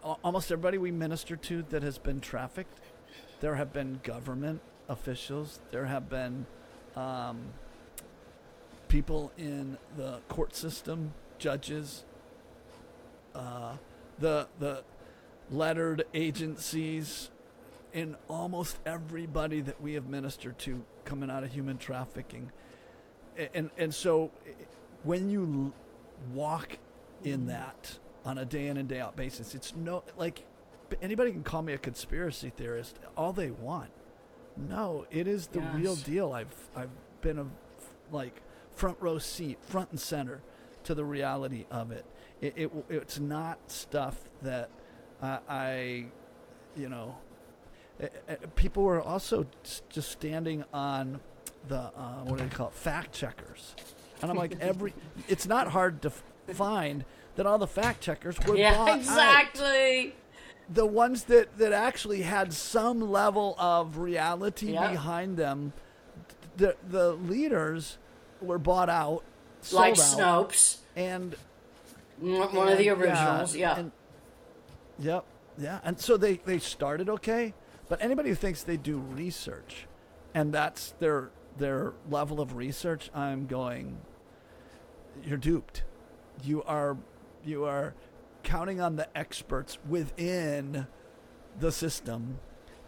[0.03, 2.79] Al- Almost everybody we minister to that has been trafficked,
[3.41, 6.45] there have been government officials, there have been
[6.95, 7.39] um,
[8.87, 12.03] people in the court system, judges,
[13.35, 13.73] uh,
[14.19, 14.83] the the
[15.51, 17.29] lettered agencies
[17.93, 22.51] in almost everybody that we have ministered to coming out of human trafficking.
[23.37, 24.31] A- And and so
[25.03, 25.71] when you
[26.33, 26.77] walk
[27.23, 30.45] in that on a day in and day out basis, it's no like
[31.01, 33.89] anybody can call me a conspiracy theorist all they want.
[34.57, 36.33] No, it is the real deal.
[36.33, 36.89] I've I've
[37.21, 37.45] been a
[38.11, 38.41] like
[38.73, 40.41] front row seat, front and center
[40.83, 42.05] to the reality of it.
[42.41, 44.69] It, it it's not stuff that
[45.21, 46.05] I, I
[46.75, 47.15] you know,
[48.01, 49.47] uh, uh, people were also
[49.89, 51.21] just standing on
[51.69, 53.73] the uh, what do they call it, fact checkers,
[54.21, 54.93] and I'm like every.
[55.29, 56.23] It's not hard to f-
[56.55, 57.05] find
[57.37, 58.97] that all the fact checkers were bought Yeah, out.
[58.97, 60.13] exactly.
[60.69, 65.71] The ones that that actually had some level of reality behind them,
[66.57, 67.97] the the leaders
[68.41, 69.23] were bought out,
[69.71, 71.35] Like out, Snopes, and
[72.19, 73.55] one one of the and, originals.
[73.55, 73.79] Yeah.
[73.79, 73.91] and-
[74.99, 75.23] yep.
[75.57, 75.79] Yeah.
[75.83, 77.53] And so they, they started okay,
[77.89, 79.87] but anybody who thinks they do research
[80.35, 83.99] and that's their their level of research, I'm going
[85.23, 85.83] you're duped.
[86.43, 86.97] You are
[87.47, 87.93] you are
[88.43, 90.87] counting on the experts within
[91.59, 92.39] the system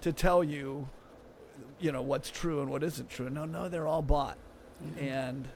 [0.02, 0.90] to tell you
[1.80, 3.30] you know what's true and what isn't true.
[3.30, 4.38] No, no, they're all bought.
[5.00, 5.48] And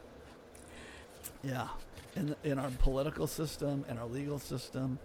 [1.43, 1.67] yeah,
[2.15, 4.99] in in our political system, in our legal system,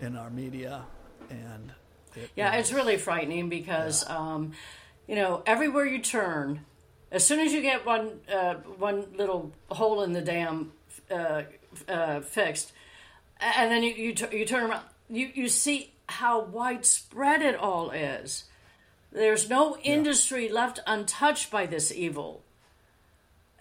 [0.00, 0.84] in our media,
[1.30, 1.72] and
[2.14, 4.52] it Yeah, it's really frightening because, um,
[5.06, 6.64] you know, everywhere you turn,
[7.10, 10.72] as soon as you get one uh, one little hole in the dam
[11.10, 11.42] uh,
[11.88, 12.72] uh, fixed,
[13.40, 17.90] and then you you, tu- you turn around, you you see how widespread it all
[17.90, 18.44] is.
[19.12, 22.42] There's no industry left untouched by this evil.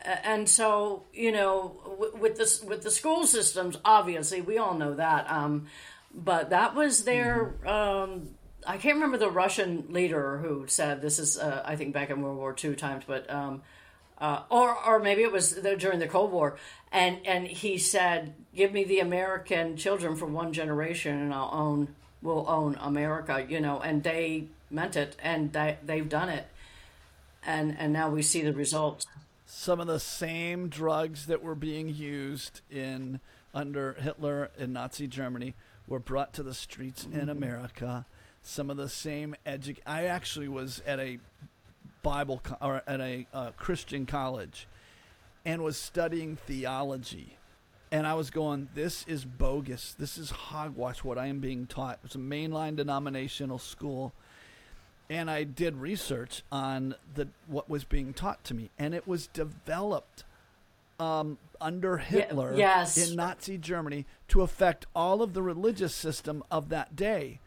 [0.01, 5.29] And so, you know, with this with the school systems, obviously, we all know that.
[5.29, 5.67] Um,
[6.13, 7.55] but that was their.
[7.67, 8.29] Um,
[8.65, 11.37] I can't remember the Russian leader who said this is.
[11.37, 13.63] Uh, I think back in World War II times, but um,
[14.19, 16.57] uh, or or maybe it was during the Cold War,
[16.91, 21.95] and and he said, "Give me the American children for one generation, and I'll own
[22.21, 26.47] will own America." You know, and they meant it, and they, they've done it,
[27.45, 29.05] and and now we see the results.
[29.45, 33.19] some of the same drugs that were being used in
[33.53, 35.53] under Hitler in Nazi Germany
[35.87, 37.19] were brought to the streets Mm-hmm.
[37.19, 38.05] in America.
[38.43, 39.77] Some of the same edu.
[39.85, 41.19] I actually was at a
[42.01, 44.67] Bible co- or at a uh, Christian college,
[45.45, 47.37] and was studying theology.
[47.91, 49.95] And I was going, this is bogus.
[49.97, 51.99] This is hogwash what I am being taught.
[52.03, 54.13] It's a mainline denominational school.
[55.09, 58.71] And I did research on the what was being taught to me.
[58.77, 60.25] And it was developed
[60.99, 62.97] um, under Hitler yes.
[62.97, 67.39] in Nazi Germany to affect all of the religious system of that day.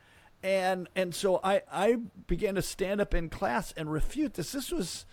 [0.42, 4.52] And and so I, I began to stand up in class and refute this.
[4.52, 5.04] This was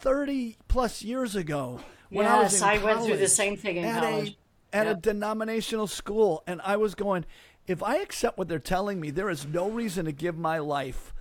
[0.00, 3.78] 30 plus years ago when I was Yes, in I went through the same thing
[3.78, 4.36] in at college.
[4.72, 7.24] A, at a denominational school, and I was going,
[7.66, 11.12] if I accept what they're telling me, there is no reason to give my life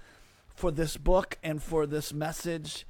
[0.54, 2.86] for this book and for this message.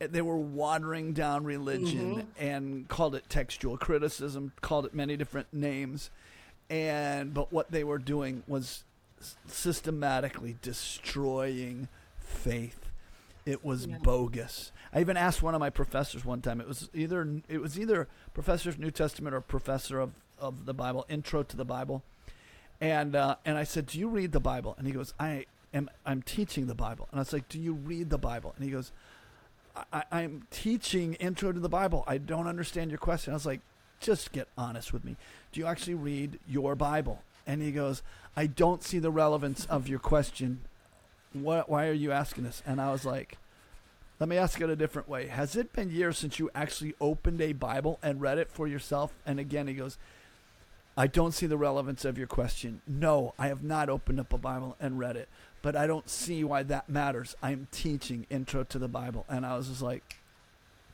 [0.00, 2.44] They were watering down religion Mm-hmm.
[2.44, 6.10] and called it textual criticism, called it many different names,
[6.68, 8.84] and but what they were doing was
[9.46, 12.86] systematically destroying faith.
[13.46, 14.70] It was bogus.
[14.92, 16.60] I even asked one of my professors one time.
[16.60, 20.74] It was either it was either professor of New Testament or professor of, of the
[20.74, 22.02] Bible, intro to the Bible,
[22.80, 25.88] and uh, and I said, "Do you read the Bible?" And he goes, "I am.
[26.04, 28.70] I'm teaching the Bible." And I was like, "Do you read the Bible?" And he
[28.70, 28.92] goes,
[29.92, 32.04] I, I'm teaching intro to the Bible.
[32.06, 33.32] I don't understand your question.
[33.32, 33.60] I was like,
[34.00, 35.16] just get honest with me.
[35.52, 37.22] Do you actually read your Bible?
[37.46, 38.02] And he goes,
[38.36, 40.60] I don't see the relevance of your question.
[41.32, 42.62] What, why are you asking this?
[42.66, 43.38] And I was like,
[44.18, 45.28] let me ask it a different way.
[45.28, 49.12] Has it been years since you actually opened a Bible and read it for yourself?
[49.24, 49.96] And again, he goes,
[50.96, 52.82] I don't see the relevance of your question.
[52.86, 55.28] No, I have not opened up a Bible and read it,
[55.62, 57.34] but I don't see why that matters.
[57.42, 59.24] I'm teaching Intro to the Bible.
[59.28, 60.18] And I was just like,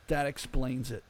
[0.07, 1.03] that explains it.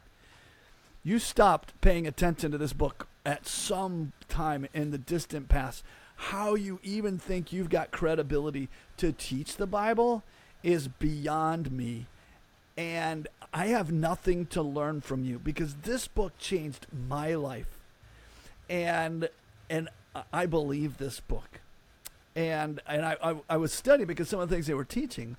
[1.03, 5.83] You stopped paying attention to this book at some time in the distant past.
[6.17, 10.23] How you even think you've got credibility to teach the Bible
[10.63, 12.07] is beyond me.
[12.75, 17.77] And I have nothing to learn from you because this book changed my life
[18.69, 19.29] and
[19.69, 19.89] and
[20.31, 21.61] I believe this book,
[22.35, 25.37] and and I, I I was studying because some of the things they were teaching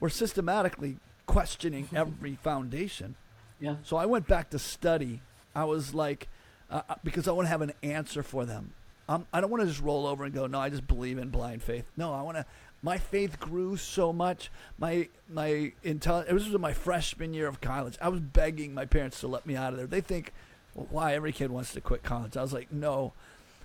[0.00, 3.16] were systematically questioning every foundation.
[3.60, 3.76] Yeah.
[3.82, 5.20] So I went back to study.
[5.54, 6.28] I was like,
[6.70, 8.72] uh, uh, because I want to have an answer for them.
[9.08, 11.28] Um, I don't want to just roll over and go, no, I just believe in
[11.28, 11.84] blind faith.
[11.96, 12.46] No, I want to.
[12.82, 14.50] My faith grew so much.
[14.78, 16.26] My my intel.
[16.28, 17.96] It was my freshman year of college.
[18.00, 19.86] I was begging my parents to let me out of there.
[19.86, 20.32] They think,
[20.74, 22.36] well, why every kid wants to quit college?
[22.36, 23.12] I was like, no,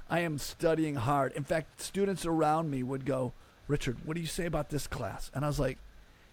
[0.10, 1.34] I am studying hard.
[1.34, 3.34] In fact, students around me would go,
[3.68, 5.32] Richard, what do you say about this class?
[5.34, 5.78] And I was like,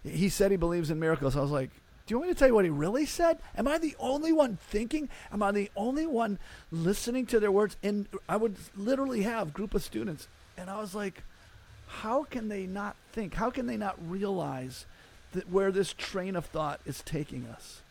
[0.03, 1.35] he said he believes in miracles.
[1.35, 1.71] I was like,
[2.07, 3.37] do you want me to tell you what he really said?
[3.57, 5.09] Am I the only one thinking?
[5.29, 6.39] Am I the only one
[6.71, 7.75] listening to their words?
[7.83, 11.21] And I would literally have group of students, and I was like,
[11.87, 13.33] how can they not think?
[13.33, 14.85] How can they not realize
[15.33, 17.81] that where this train of thought is taking us?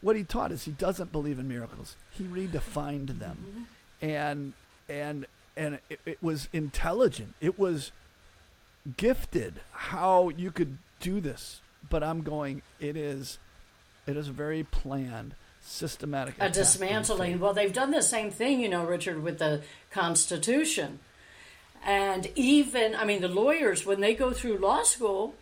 [0.00, 1.94] What he taught is he doesn't believe in miracles.
[2.10, 3.68] He redefined them,
[4.02, 4.54] and
[4.88, 7.34] and and it, it was intelligent.
[7.40, 7.92] It was
[8.96, 13.38] gifted how you could do this but i'm going it is
[14.06, 17.38] it is very planned systematic a dismantling.
[17.38, 20.98] Well, they've done the same thing, you know, Richard, with the Constitution.
[21.84, 25.34] And even, I mean, the lawyers, when they go through law school,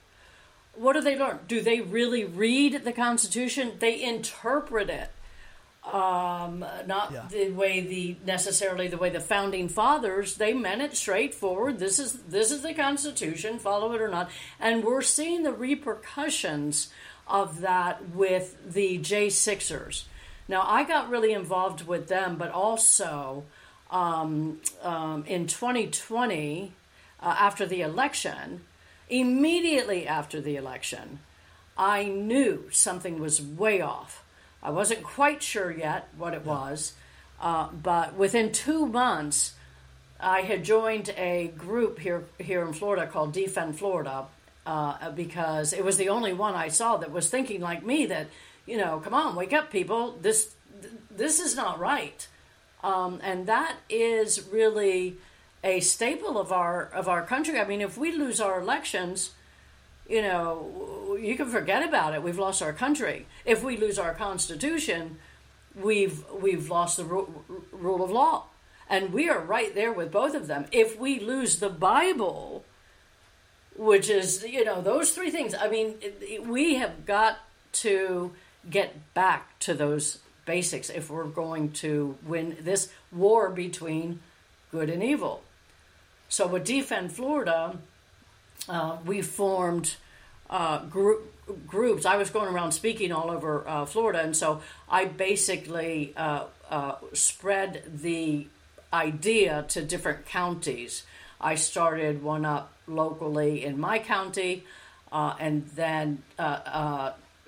[0.74, 1.40] what do they learn?
[1.48, 3.72] Do they really read the Constitution?
[3.78, 5.10] They interpret it.
[5.92, 7.26] Um, not Yeah.
[7.30, 11.78] the way the necessarily the way the founding fathers they meant it straightforward.
[11.78, 16.88] This is this is the Constitution, follow it or not, and we're seeing the repercussions
[17.26, 20.04] of that with the J Sixers.
[20.46, 23.44] Now, I got really involved with them, but also
[23.90, 26.72] um, um, in 2020,
[27.22, 28.62] uh, after the election,
[29.08, 31.20] immediately after the election,
[31.76, 34.24] I knew something was way off.
[34.62, 36.94] I wasn't quite sure yet what it was,
[37.40, 39.54] uh, but within two months,
[40.20, 44.26] I had joined a group here here in Florida called Defend Florida
[44.66, 48.26] uh, because it was the only one I saw that was thinking like me that
[48.68, 50.18] you know, come on, wake up, people.
[50.20, 50.54] This
[51.10, 52.28] this is not right,
[52.84, 55.16] um, and that is really
[55.64, 57.58] a staple of our of our country.
[57.58, 59.30] I mean, if we lose our elections,
[60.08, 62.22] you know, you can forget about it.
[62.22, 63.26] We've lost our country.
[63.44, 65.18] If we lose our constitution,
[65.74, 68.44] we've we've lost the ru- rule of law,
[68.88, 70.66] and we are right there with both of them.
[70.72, 72.64] If we lose the Bible,
[73.76, 75.54] which is you know those three things.
[75.54, 75.94] I mean,
[76.46, 77.38] we have got
[77.72, 78.32] to
[78.68, 84.20] get back to those basics if we're going to win this war between
[84.70, 85.42] good and evil.
[86.28, 87.78] so with Defend Florida,
[88.68, 89.96] uh, we formed
[90.50, 91.32] uh, group,
[91.66, 92.06] groups.
[92.06, 96.94] I was going around speaking all over uh, Florida, and so I basically uh, uh,
[97.12, 98.46] spread the
[98.92, 101.04] idea to different counties.
[101.40, 104.64] I started one up locally in my county,
[105.12, 106.22] uh, and then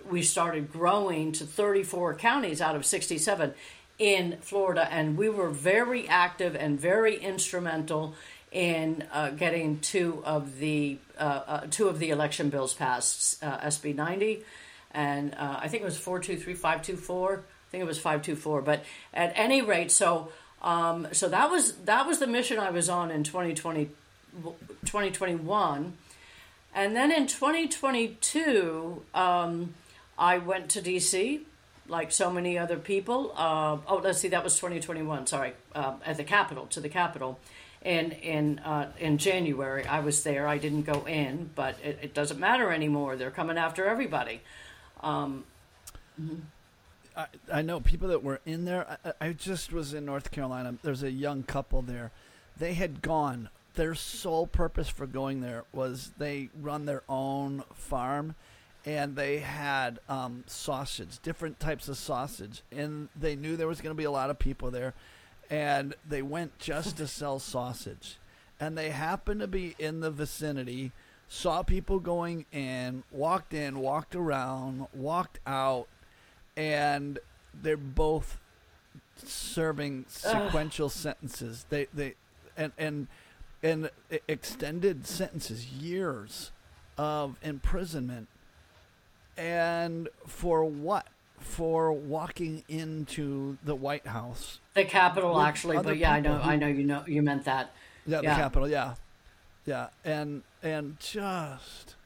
[0.09, 3.55] we started growing to 34 counties out of 67
[3.99, 8.15] in Florida, and we were very active and very instrumental
[8.53, 13.59] in uh, getting two of the uh, uh, two of the election bills passed, uh,
[13.59, 14.43] SB 90,
[14.93, 17.33] and uh, I think it was 423, 524.
[17.33, 18.63] I think it was 524.
[18.63, 18.85] But
[19.15, 20.33] at any rate, so
[20.63, 23.91] um, so that was that was the mission I was on in 2020,
[24.43, 25.93] 2021.
[26.73, 29.75] And then in 2022, um,
[30.17, 31.41] I went to DC
[31.89, 33.33] like so many other people.
[33.37, 35.27] Uh, oh, let's see, that was 2021.
[35.27, 37.41] Sorry, at the Capitol to the Capitol,
[37.83, 39.87] in in uh, in January.
[39.87, 40.47] I was there.
[40.47, 43.17] I didn't go in, but it, it doesn't matter anymore.
[43.17, 44.41] They're coming after everybody.
[45.03, 45.45] Um,
[47.17, 48.99] I, I know people that were in there.
[49.05, 50.75] I, I just was in North Carolina.
[50.83, 52.11] There's a young couple there.
[52.57, 53.49] They had gone.
[53.75, 58.35] Their sole purpose for going there was they run their own farm
[58.85, 63.95] and they had um, sausage, different types of sausage, and they knew there was going
[63.95, 64.95] to be a lot of people there,
[65.51, 68.17] and they went just to sell sausage,
[68.59, 70.93] and they happened to be in the vicinity,
[71.29, 75.89] saw people going in, walked in, walked around, walked out,
[76.57, 77.19] and
[77.63, 78.39] they're both
[79.17, 80.93] serving sequential Ugh.
[80.93, 81.67] sentences.
[81.69, 82.15] They they
[82.57, 83.09] and and
[83.63, 83.91] and
[84.29, 86.53] extended sentences, years
[86.97, 88.29] of imprisonment
[89.41, 91.07] and for what?
[91.41, 94.61] For walking into the White House.
[94.75, 97.73] The Capitol, actually, but yeah, I know, who, I know, you know, you meant that.
[98.07, 98.95] Yeah, yeah, the Capitol, yeah,
[99.67, 101.97] yeah, and and just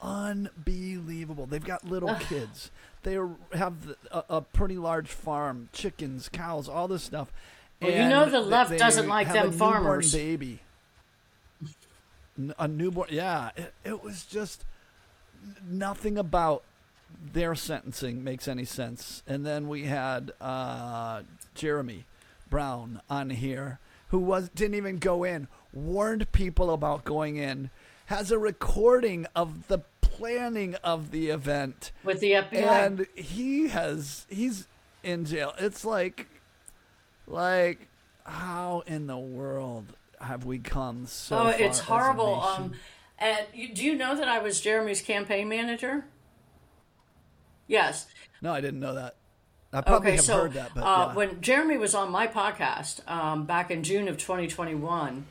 [0.00, 1.46] unbelievable.
[1.46, 2.70] They've got little kids.
[3.02, 3.18] They
[3.52, 3.74] have
[4.10, 7.32] a, a, pretty large farm, chickens, cows, all this stuff.
[7.80, 10.12] Well, you know the left they, doesn't like them farmers.
[10.12, 10.60] Baby,
[12.58, 13.08] a newborn.
[13.10, 14.64] Yeah, it, it was just
[15.68, 16.62] nothing about
[17.32, 19.22] their sentencing makes any sense.
[19.26, 21.22] And then we had uh,
[21.54, 22.04] Jeremy
[22.50, 27.70] Brown on here, who was didn't even go in, warned people about going in,
[28.06, 34.26] has a recording of the planning of the event with the FBI, and he has
[34.28, 34.66] he's
[35.02, 35.54] in jail.
[35.58, 36.28] It's like,
[37.26, 37.88] like
[38.24, 39.86] how in the world
[40.20, 41.38] have we come so?
[41.38, 42.40] Oh, it's horrible.
[42.40, 42.72] Um,
[43.18, 46.04] and you, do you know that I was Jeremy's campaign manager?
[47.72, 48.06] Yes.
[48.42, 49.16] No, I didn't know that.
[49.72, 50.72] I probably okay, have so, heard that.
[50.74, 51.14] But uh, yeah.
[51.14, 55.24] when Jeremy was on my podcast um, back in June of 2021,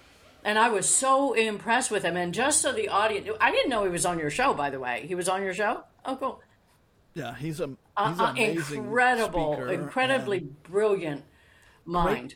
[0.44, 2.18] and I was so impressed with him.
[2.18, 4.56] And just so the audience, I didn't know he was on your show.
[4.56, 5.84] By the way, he was on your show.
[6.04, 6.42] Oh, cool.
[7.14, 11.24] Yeah, he's a he's uh, uh, incredible, incredibly brilliant
[11.86, 12.36] mind.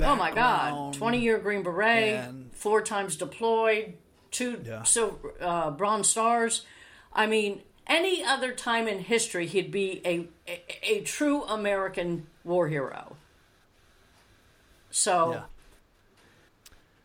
[0.00, 0.92] Oh my God!
[0.94, 3.94] Twenty year Green Beret, four times deployed,
[4.30, 4.82] two yeah.
[4.82, 6.66] so uh, Bronze Stars.
[7.12, 12.68] I mean, any other time in history, he'd be a, a, a true American war
[12.68, 13.16] hero.
[14.90, 15.42] So,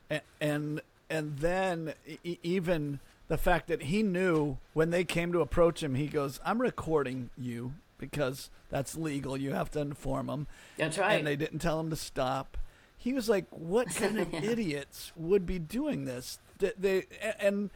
[0.10, 0.20] yeah.
[0.42, 5.96] and and then even the fact that he knew when they came to approach him,
[5.96, 9.38] he goes, "I'm recording you because that's legal.
[9.38, 10.48] You have to inform them."
[10.78, 11.14] That's right.
[11.14, 12.58] And they didn't tell him to stop.
[12.98, 17.06] He was like, "What kind of idiots would be doing this?" They,
[17.40, 17.70] and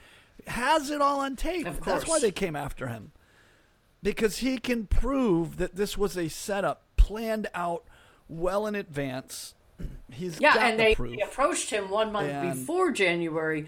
[0.48, 1.68] has it all on tape.
[1.86, 3.12] That's why they came after him.
[4.04, 7.84] Because he can prove that this was a setup planned out
[8.28, 9.54] well in advance.
[10.12, 11.18] He's yeah, and the they, proof.
[11.24, 13.68] approached him one month and, before January,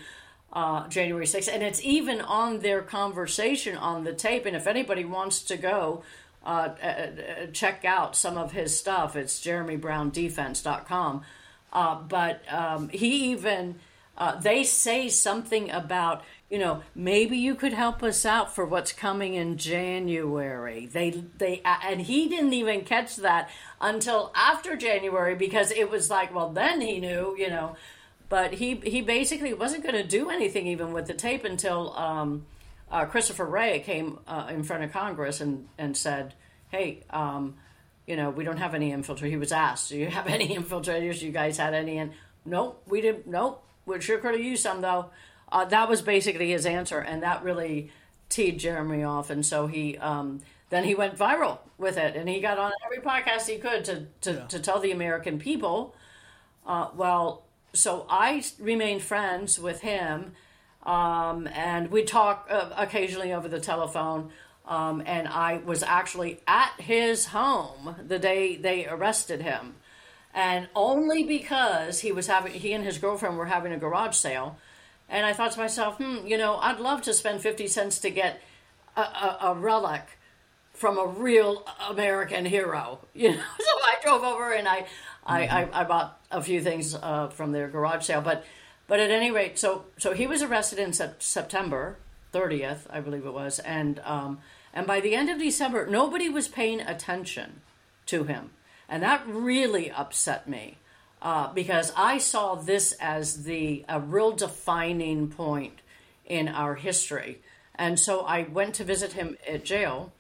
[0.52, 4.46] uh, January 6th, and it's even on their conversation on the tape.
[4.46, 6.04] And if anybody wants to go
[6.46, 11.22] uh, uh, uh check out some of his stuff, it's jeremybrowndefense.com.
[11.72, 13.80] Uh, but um, he even
[14.18, 18.92] uh, they say something about you know maybe you could help us out for what's
[18.92, 20.86] coming in January.
[20.86, 23.50] They they and he didn't even catch that
[23.82, 27.76] until after January because it was like well then he knew you know,
[28.30, 32.46] but he he basically wasn't going to do anything even with the tape until um,
[32.92, 36.34] uh, Christopher Wray came uh, in front of Congress and and said
[36.70, 37.04] hey.
[37.10, 37.56] Um,
[38.06, 39.30] you know, we don't have any infiltrators.
[39.30, 41.22] He was asked, "Do you have any infiltrators?
[41.22, 42.12] You guys had any?" And
[42.46, 43.28] nope, we didn't.
[43.28, 45.10] Nope, we sure could have used some though.
[45.52, 47.92] Uh, that was basically his answer, and that really
[48.30, 49.30] teed Jeremy off.
[49.30, 52.98] And so he um, then he went viral with it, and he got on every
[52.98, 54.46] podcast he could to to, yeah.
[54.48, 55.96] to tell the American people,
[56.66, 60.34] uh, well, so I remained friends with him,
[60.84, 64.32] um, and we talk uh, occasionally over the telephone.
[64.66, 69.76] Um, and I was actually at his home the day they arrested him,
[70.34, 74.58] and only because he was having he and his girlfriend were having a garage sale,
[75.10, 78.10] and I thought to myself, hmm, you know, I'd love to spend fifty cents to
[78.10, 78.42] get
[78.96, 80.18] a, a, a relic
[80.74, 83.44] from a real American hero, you know.
[83.60, 84.86] So I drove over and I,
[85.26, 88.44] I, I, I bought a few things uh, from their garage sale, but,
[88.88, 91.98] but at any rate, so so he was arrested in sep- September
[92.32, 94.40] thirtieth, I believe it was, and um,
[94.74, 97.62] and by the end of December, nobody was paying attention
[98.08, 98.50] to him,
[98.88, 100.78] and that really upset me.
[101.22, 105.80] Uh, because I saw this as the a real defining point
[106.26, 107.42] in our history,
[107.76, 110.12] and so I went to visit him at jail,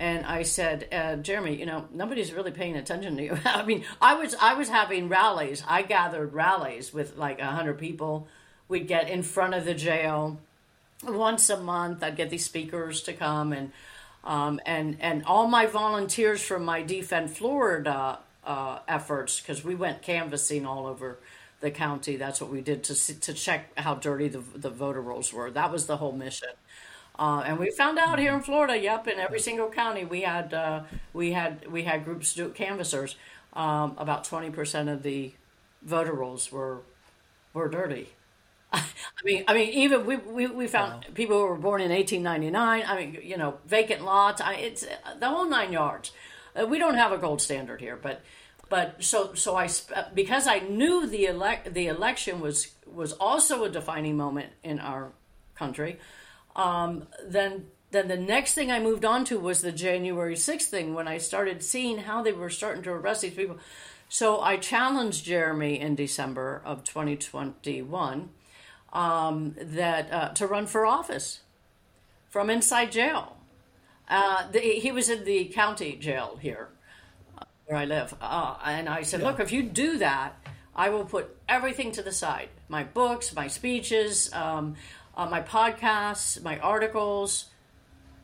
[0.00, 3.38] and I said, uh, Jeremy, you know, nobody's really paying attention to you.
[3.44, 5.62] I mean, I was I was having rallies.
[5.66, 8.28] I gathered rallies with like hundred people.
[8.68, 10.38] We'd get in front of the jail
[11.04, 12.02] once a month.
[12.02, 13.72] I'd get these speakers to come, and
[14.24, 20.02] um, and and all my volunteers from my Defend Florida uh, efforts, because we went
[20.02, 21.18] canvassing all over
[21.60, 22.16] the county.
[22.16, 25.50] That's what we did to see, to check how dirty the the voter rolls were.
[25.50, 26.50] That was the whole mission.
[27.18, 30.54] Uh, and we found out here in Florida, yep, in every single county we had
[30.54, 33.16] uh, we had we had groups do canvassers.
[33.52, 35.32] Um, about twenty percent of the
[35.82, 36.78] voter rolls were
[37.52, 38.08] were dirty.
[38.72, 38.82] I
[39.24, 41.00] mean, I mean, even we we, we found wow.
[41.14, 42.84] people who were born in eighteen ninety nine.
[42.86, 44.40] I mean, you know, vacant lots.
[44.40, 44.86] I, it's
[45.18, 46.12] the whole nine yards.
[46.58, 48.22] Uh, we don't have a gold standard here, but
[48.68, 49.68] but so so I
[50.14, 55.12] because I knew the elect the election was was also a defining moment in our
[55.54, 55.98] country.
[56.56, 60.94] Um, then then the next thing I moved on to was the January 6th thing
[60.94, 63.58] when I started seeing how they were starting to arrest these people.
[64.08, 68.28] So I challenged Jeremy in December of 2021
[68.92, 71.40] um, that uh, to run for office
[72.28, 73.36] from inside jail.
[74.08, 76.68] Uh, the, he was in the county jail here
[77.38, 78.14] uh, where I live.
[78.20, 79.26] Uh, and I said, yeah.
[79.26, 80.36] look, if you do that,
[80.74, 84.32] I will put everything to the side my books, my speeches.
[84.32, 84.76] Um,
[85.16, 87.46] uh, my podcasts, my articles,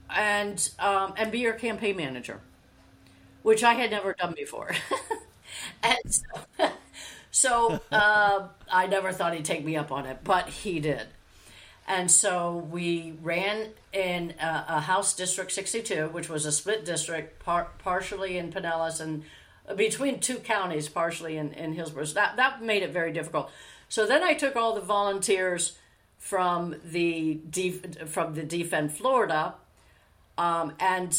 [0.09, 2.41] and um, and be your campaign manager,
[3.43, 4.71] which I had never done before.
[5.83, 6.23] and so,
[7.37, 11.07] so uh, I never thought he'd take me up on it, but he did.
[11.87, 17.45] And so we ran in a, a House District 62, which was a split district,
[17.45, 19.23] par- partially in Pinellas and
[19.77, 22.07] between two counties, partially in, in Hillsborough.
[22.07, 23.51] So that, that made it very difficult.
[23.89, 25.77] So then I took all the volunteers
[26.19, 27.39] from the
[28.07, 29.55] from the Defend Florida,
[30.39, 31.17] um, and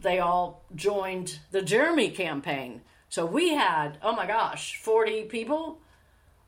[0.00, 2.80] they all joined the Jeremy campaign.
[3.14, 5.78] So we had oh my gosh, forty people.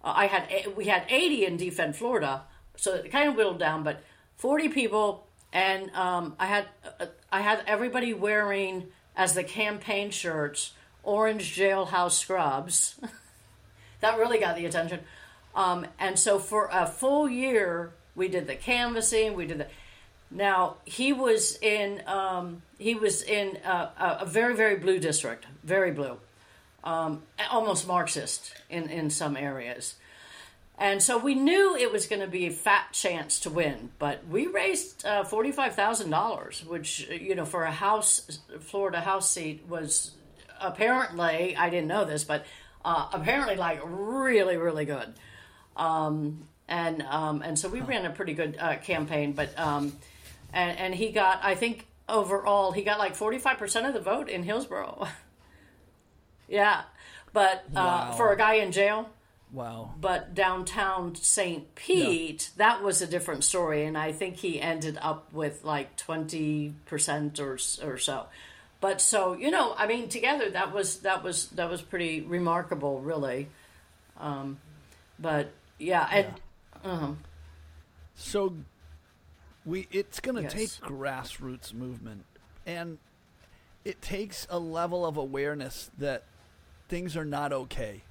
[0.02, 2.42] Uh, I had we had eighty in Defend Florida,
[2.74, 4.00] so it kind of whittled down, but
[4.34, 6.66] forty people, and um, I had
[6.98, 10.72] uh, I had everybody wearing as the campaign shirts
[11.04, 12.98] orange jailhouse scrubs.
[14.00, 14.98] that really got the attention.
[15.54, 19.34] Um, and so for a full year, we did the canvassing.
[19.34, 19.66] We did the.
[20.32, 25.92] Now he was in um, he was in a, a, very very blue district, very
[25.92, 26.18] blue,
[26.86, 29.96] um, almost Marxist in in some areas.
[30.78, 34.26] And so we knew it was going to be a fat chance to win, but
[34.28, 39.30] we raised uh, forty five thousand dollars, which you know for a house Florida house
[39.30, 40.12] seat was
[40.60, 42.46] apparently I didn't know this, but
[42.84, 45.12] uh, apparently like really really good.
[45.76, 49.92] Um, and um, and so we ran a pretty good uh, campaign, but um,
[50.52, 54.00] and and he got I think overall he got like forty five percent of the
[54.00, 55.08] vote in Hillsborough.
[56.48, 56.82] yeah,
[57.32, 58.14] but uh, wow.
[58.16, 59.10] for a guy in jail.
[59.52, 59.94] Wow.
[60.00, 61.74] But downtown St.
[61.74, 62.66] Pete, yeah.
[62.66, 67.38] that was a different story, and I think he ended up with like twenty percent
[67.38, 68.26] or or so.
[68.80, 73.00] But so you know, I mean, together that was that was that was pretty remarkable,
[73.00, 73.48] really.
[74.18, 74.58] Um,
[75.18, 76.26] but yeah, and
[76.84, 76.90] yeah.
[76.90, 77.12] Uh-huh.
[78.14, 78.54] so
[79.64, 80.52] we it's going to yes.
[80.52, 82.24] take grassroots movement,
[82.66, 82.98] and
[83.84, 86.24] it takes a level of awareness that
[86.88, 88.02] things are not okay.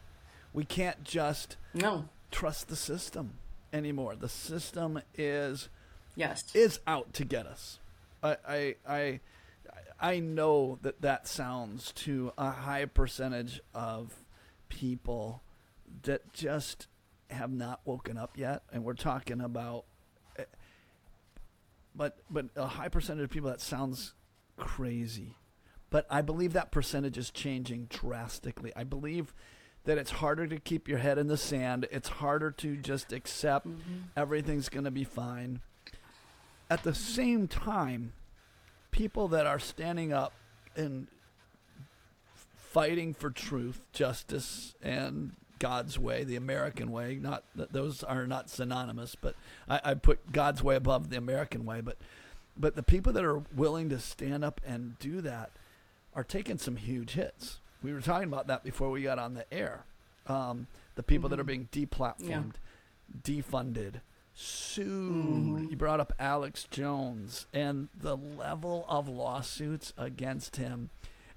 [0.54, 3.34] We can't just no trust the system
[3.74, 4.16] anymore.
[4.16, 5.70] The system is
[6.16, 7.80] yes is out to get us.
[8.24, 9.20] I I I,
[10.00, 14.14] I know that that sounds to a high percentage of
[14.70, 15.42] people
[16.04, 16.88] that just
[17.30, 19.86] have not woken up yet, and we're talking about.
[20.38, 20.44] Eh,
[21.96, 24.14] but but a high percentage of people that sounds
[24.58, 25.36] crazy,
[25.96, 28.74] but I believe that percentage is changing drastically.
[28.76, 29.34] I believe
[29.86, 31.88] that it's harder to keep your head in the sand.
[31.90, 34.00] It's harder to just accept mm-hmm.
[34.18, 35.62] everything's going to be fine.
[36.70, 38.12] At the same time,
[38.92, 40.34] people that are standing up
[40.76, 41.08] and
[42.58, 47.18] fighting for truth, justice, and God's way, the American way.
[47.22, 49.36] Not those are not synonymous, but
[49.70, 51.80] I, I put God's way above the American way.
[51.80, 51.96] But
[52.58, 55.52] but the people that are willing to stand up and do that
[56.16, 57.60] are taking some huge hits.
[57.84, 59.86] We were talking about that before we got on the air.
[60.28, 61.68] Um, the people that are mm-hmm.
[61.68, 62.54] being deplatformed,
[63.22, 64.02] defunded,
[64.34, 64.88] sued.
[64.88, 65.68] Mm-hmm.
[65.70, 70.90] You brought up Alex Jones and the level of lawsuits against him,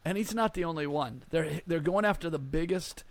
[0.04, 1.22] and he's not the only one.
[1.30, 3.04] They're they're going after the biggest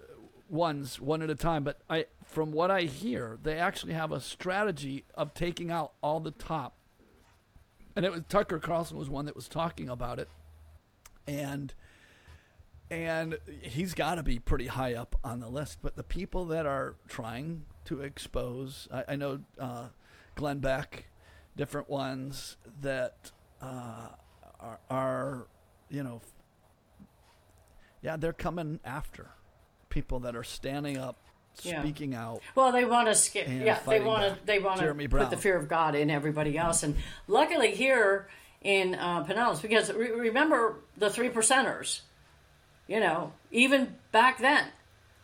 [0.00, 0.14] uh,
[0.48, 1.62] ones one at a time.
[1.62, 6.20] But I, from what I hear, they actually have a strategy of taking out all
[6.20, 6.76] the top.
[7.94, 10.28] And it was Tucker Carlson was one that was talking about it,
[11.26, 11.74] and
[12.90, 15.78] and he's got to be pretty high up on the list.
[15.82, 19.86] But the people that are trying to expose, I, I know uh,
[20.34, 21.06] Glenn Beck,
[21.56, 23.30] different ones that
[23.62, 24.08] uh,
[24.60, 25.46] are, are,
[25.88, 26.20] you know,
[28.02, 29.30] yeah, they're coming after
[29.88, 31.16] people that are standing up,
[31.62, 31.80] Yeah.
[31.80, 32.42] speaking out.
[32.54, 33.48] Well, they want to skip.
[33.48, 34.44] Yeah, they want to.
[34.44, 36.82] They want to put the fear of God in everybody else.
[36.82, 36.96] And
[37.26, 38.28] luckily, here
[38.62, 42.00] in uh, Pinellas, because re- remember the three percenters.
[42.88, 44.64] You know, even back then,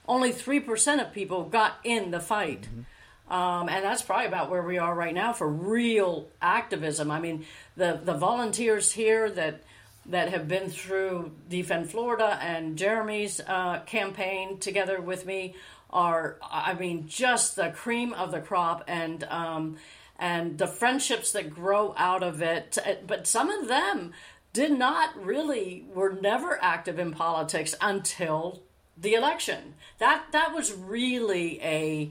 [0.07, 2.63] only three percent of people got in the fight.
[2.63, 3.33] Mm-hmm.
[3.33, 7.11] Um, and that's probably about where we are right now for real activism.
[7.11, 7.45] I mean,
[7.77, 9.63] the the volunteers here that
[10.07, 15.55] that have been through Defend Florida and Jeremy's uh, campaign together with me
[15.91, 19.77] are, I mean, just the cream of the crop, and um,
[20.19, 22.79] and the friendships that grow out of it.
[23.07, 24.13] But some of them
[24.53, 28.63] did not really were never active in politics until
[28.97, 29.75] the election.
[29.99, 32.11] That that was really a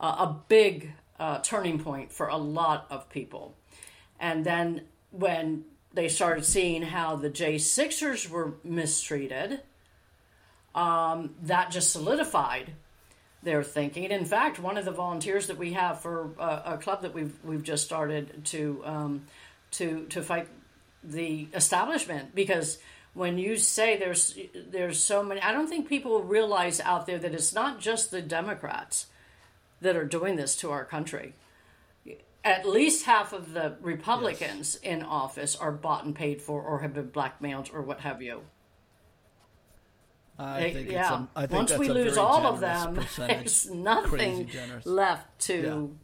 [0.00, 3.56] a a big uh, turning point for a lot of people.
[4.20, 9.60] And then when they started seeing how the J6ers were mistreated,
[10.74, 12.74] um, that just solidified
[13.48, 14.04] their thinking.
[14.04, 17.34] In fact, one of the volunteers that we have for uh, a club that we've
[17.42, 19.24] we've just started to um,
[19.70, 20.48] to to fight
[21.02, 22.78] the establishment because
[23.14, 27.32] when you say there's there's so many, I don't think people realize out there that
[27.32, 29.06] it's not just the Democrats
[29.80, 31.32] that are doing this to our country.
[32.44, 36.92] At least half of the Republicans in office are bought and paid for, or have
[36.92, 38.42] been blackmailed, or what have you.
[40.38, 41.26] I think yeah.
[41.34, 44.48] a, I think Once we lose all of them, there's nothing
[44.84, 45.96] left to.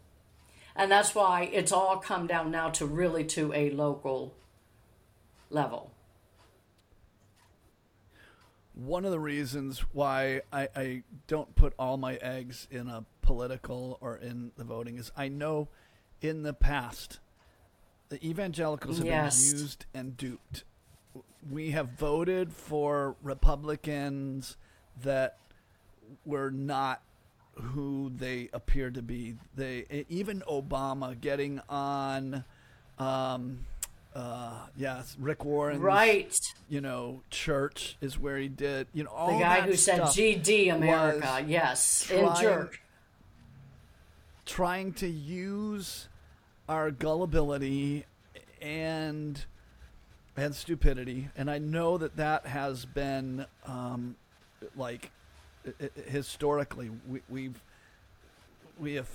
[0.77, 4.35] And that's why it's all come down now to really to a local
[5.51, 5.93] level.
[8.75, 13.99] one of the reasons why I, I don't put all my eggs in a political
[14.01, 15.69] or in the voting is I know
[16.21, 17.21] in the past
[18.09, 19.51] the evangelicals have Yes.
[19.53, 20.65] been used and duped.
[21.51, 24.57] We have voted for Republicans
[25.03, 25.39] that
[26.25, 27.03] were not
[27.57, 29.37] who they appear to be.
[29.55, 32.45] They even Obama getting on,
[32.99, 33.67] um,
[34.15, 36.35] uh, yes, Rick Warren, Right.
[36.69, 40.69] you know, church is where he did, you know, all The guy who said GD
[40.75, 41.45] America.
[41.47, 42.11] Yes.
[42.11, 42.81] In trying- church.
[44.47, 46.09] trying to use
[46.69, 48.05] our gullibility
[48.61, 49.45] and
[50.37, 54.17] and stupidity, and I know that that has been um,
[54.77, 55.11] like
[56.07, 57.63] historically we, we've
[58.79, 59.09] we have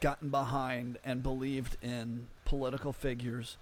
[0.00, 3.56] gotten behind and believed in political figures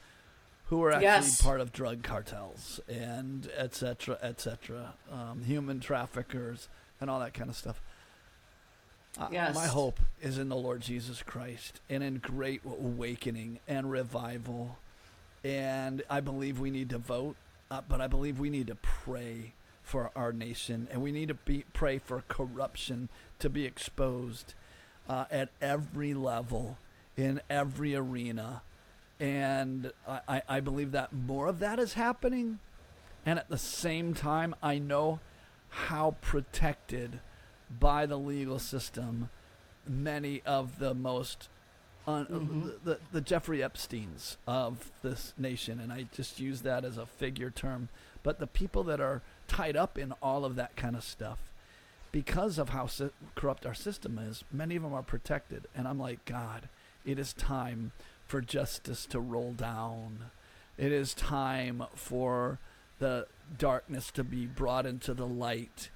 [0.67, 1.41] who are actually Yes.
[1.41, 6.69] part of drug cartels and et cetera, et cetera, um, human traffickers
[7.01, 7.81] and all that kind of stuff.
[9.19, 9.55] Uh, Yes.
[9.55, 14.79] My hope is in the Lord Jesus Christ and in great awakening and revival.
[15.45, 17.37] And I believe we need to vote,
[17.71, 21.35] uh, but I believe we need to pray for our nation and we need to
[21.35, 23.09] be, pray for corruption
[23.39, 24.55] to be exposed
[25.09, 26.77] uh, at every level,
[27.17, 28.63] in every arena.
[29.19, 32.59] And I, I, I believe that more of that is happening.
[33.25, 35.21] And at the same time, I know
[35.71, 37.21] how protected
[37.71, 39.31] by the legal system
[39.87, 41.49] many of the most
[42.09, 42.61] un- uh, mm-hmm.
[42.61, 47.07] the, the, the Jeffrey Epstein's of this nation, and I just use that as a
[47.07, 47.89] figure term.
[48.23, 51.39] But the people that are tied up in all of that kind of stuff,
[52.11, 55.67] because of how si- corrupt our system is, many of them are protected.
[55.75, 56.69] And I'm like, God,
[57.05, 57.93] it is time
[58.27, 60.31] for justice to roll down.
[60.77, 62.59] It is time for
[62.99, 65.91] the darkness to be brought into the light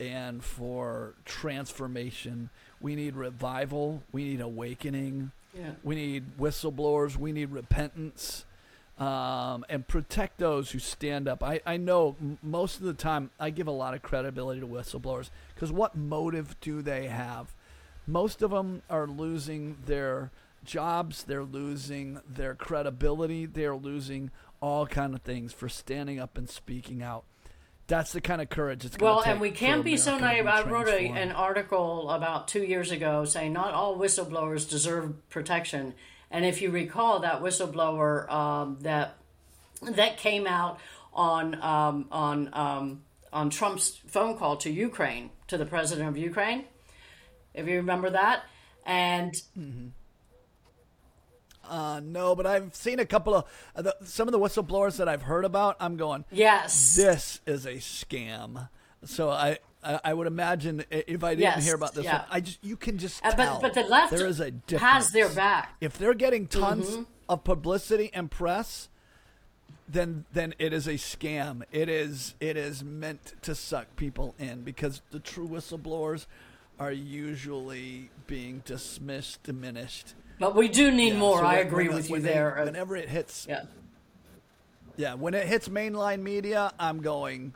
[0.00, 2.50] and for transformation.
[2.80, 4.02] We need revival.
[4.12, 5.32] We need awakening.
[5.58, 5.72] Yeah.
[5.82, 7.16] We need whistleblowers.
[7.16, 8.44] We need repentance.
[8.98, 11.40] Um, and protect those who stand up.
[11.40, 15.30] I, I know most of the time I give a lot of credibility to whistleblowers
[15.54, 17.54] because what motive do they have?
[18.08, 20.32] Most of them are losing their
[20.64, 26.48] jobs, they're losing their credibility, they're losing all kind of things for standing up and
[26.48, 27.22] speaking out.
[27.88, 30.46] That's the kind of courage it's going Well, and we can't be so naive.
[30.46, 35.94] I wrote a, an article about two years ago saying not all whistleblowers deserve protection.
[36.30, 39.16] And if you recall, that whistleblower um, that
[39.80, 40.78] that came out
[41.14, 46.64] on um, on um, on Trump's phone call to Ukraine to the president of Ukraine,
[47.54, 48.42] if you remember that,
[48.84, 49.34] and
[51.68, 53.44] Uh, no, but I've seen a couple of
[53.76, 55.76] uh, the, some of the whistleblowers that I've heard about.
[55.80, 58.68] I'm going, yes, this is a scam.
[59.04, 62.18] So I, I, I would imagine if I didn't Yes, hear about this, yeah.
[62.20, 63.60] one, I just you can just Uh, tell.
[63.60, 64.82] but but the left there is a difference.
[64.92, 65.76] has their back.
[65.80, 67.02] If they're getting tons Mm-hmm.
[67.28, 68.88] of publicity and press,
[69.88, 71.62] then then it is a scam.
[71.70, 76.26] It is it is meant to suck people in because the true whistleblowers
[76.78, 80.14] are usually being dismissed, diminished.
[80.38, 81.38] But we do need Yeah, more.
[81.40, 82.58] so I when- agree when- with you when they- there.
[82.58, 83.64] Uh, whenever it hits, yeah.
[84.96, 87.54] yeah, when it hits mainline media, I'm going,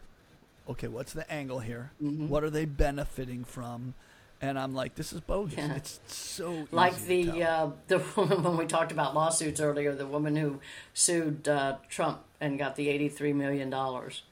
[0.68, 1.92] okay, what's the angle here?
[2.02, 2.28] Mm-hmm.
[2.28, 3.94] What are they benefiting from?
[4.40, 5.54] And I'm like, this is bogus.
[5.56, 5.74] Yeah.
[5.76, 10.34] It's so like the uh, the woman when we talked about lawsuits earlier, the woman
[10.34, 10.58] who
[10.94, 14.24] sued uh, Trump and got the eighty three million dollars.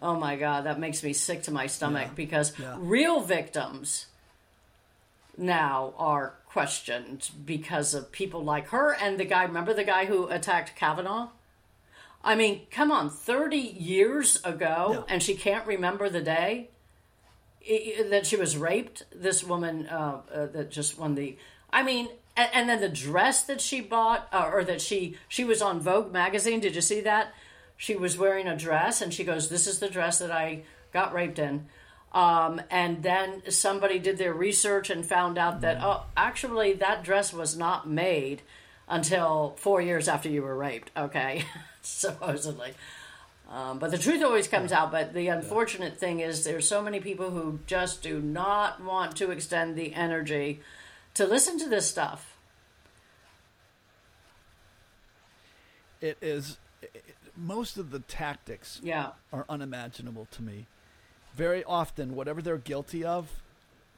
[0.00, 2.14] Oh my God, that makes me sick to my stomach Yeah.
[2.16, 4.06] because real victims
[5.38, 9.44] now are questioned because of people like her and the guy.
[9.44, 11.28] Remember the guy who attacked Kavanaugh?
[12.22, 15.14] I mean, come on, thirty years ago, Yeah.
[15.14, 16.68] and she can't remember the day
[18.10, 19.04] that she was raped.
[19.14, 21.36] This woman uh, uh, that just won the.
[21.72, 25.44] I mean, and, and then the dress that she bought, uh, or that she she
[25.44, 26.60] was on Vogue magazine.
[26.60, 27.32] Did you see that?
[27.76, 31.12] She was wearing a dress, and she goes, "This is the dress that I got
[31.14, 31.66] raped in."
[32.12, 37.32] Um, and then somebody did their research and found out that oh, actually that dress
[37.32, 38.42] was not made
[38.88, 40.90] until four years after you were raped.
[40.96, 41.44] Okay,
[41.82, 42.74] supposedly.
[43.50, 44.90] Um, but the truth always comes out.
[44.92, 49.30] But the unfortunate thing is, there's so many people who just do not want to
[49.30, 50.60] extend the energy
[51.14, 52.32] to listen to this stuff.
[56.02, 57.04] it is it,
[57.36, 60.66] most of the tactics Yeah, are unimaginable to me.
[61.36, 63.42] Very often, whatever they're guilty of,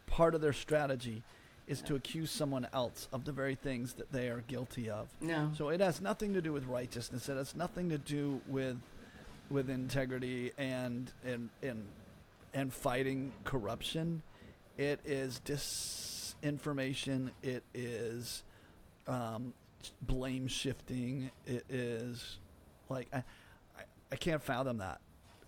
[0.06, 1.22] part of their strategy
[1.66, 5.08] is to accuse someone else of the very things that they are guilty of.
[5.20, 7.28] no, So it has nothing to do with righteousness.
[7.28, 8.76] It has nothing to do with
[9.50, 11.84] with integrity and and and
[12.52, 14.22] and fighting corruption.
[14.78, 17.30] It is disinformation.
[17.42, 18.42] It is
[19.06, 19.54] um,
[20.02, 21.30] blame shifting.
[21.46, 22.38] It is
[22.88, 23.18] like I,
[23.78, 23.82] I
[24.12, 25.00] I can't fathom that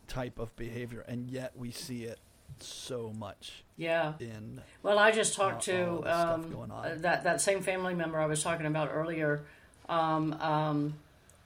[0.08, 2.18] type of behavior, and yet we see it
[2.58, 4.14] so much yeah.
[4.18, 8.18] in Well, I just talked all- to all um, uh, that that same family member
[8.18, 9.42] I was talking about earlier,
[9.88, 10.94] um, um,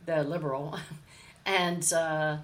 [0.07, 0.79] the liberal,
[1.47, 2.39] and uh,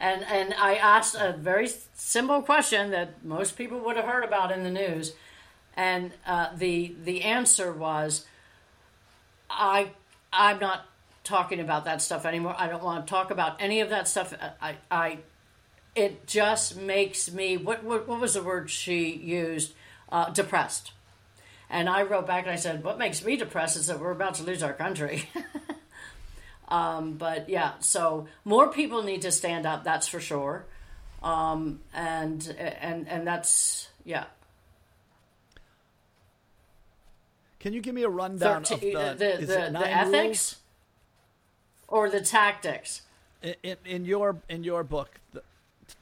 [0.00, 4.50] and and I asked a very simple question that most people would have heard about
[4.50, 5.14] in the news,
[5.76, 8.26] and uh, the the answer was,
[9.48, 9.90] I
[10.32, 10.86] I'm not
[11.26, 12.54] talking about that stuff anymore.
[12.56, 14.32] I don't want to talk about any of that stuff.
[14.62, 15.18] I I
[15.94, 19.74] it just makes me what what, what was the word she used?
[20.10, 20.92] Uh, depressed.
[21.68, 24.34] And i wrote back and i said what makes me depressed is that we're about
[24.34, 25.28] to lose our country.
[26.68, 30.64] Um, but yeah so more people need to stand up that's for sure.
[31.22, 34.24] Um, and and and that's yeah.
[37.60, 40.56] Can you give me a rundown Thirteen- of the, the, the, the ethics
[41.88, 43.02] or the tactics?
[43.42, 45.20] In, in, in your in your book?
[45.32, 45.42] The,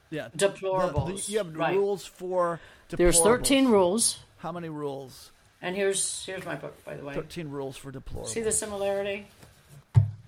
[0.09, 1.75] yeah, the- the- you have right.
[1.75, 2.59] rules for
[2.89, 2.97] deplorables.
[2.97, 5.31] there's 13 rules How many rules?
[5.61, 8.27] and here's here's my book by the way Thirteen rules for deplorables.
[8.27, 9.27] See the similarity?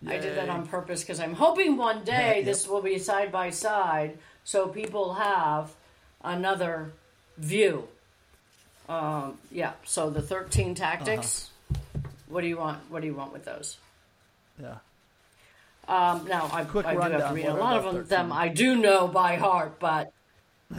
[0.06, 2.46] I did that on purpose because I'm hoping one day Yep.
[2.46, 5.72] this will be side by side so people have
[6.24, 6.92] another
[7.38, 7.88] view.
[8.88, 11.50] Um, yeah, so the 13 tactics.
[11.74, 12.02] Uh-huh.
[12.30, 12.80] What do you want?
[12.90, 13.78] What do you want with those?
[14.62, 14.76] Yeah.
[15.88, 17.96] Um, now, I, Quick I do have to read what a are lot of them,
[18.04, 18.10] 13?
[18.10, 20.12] them I do know by heart, but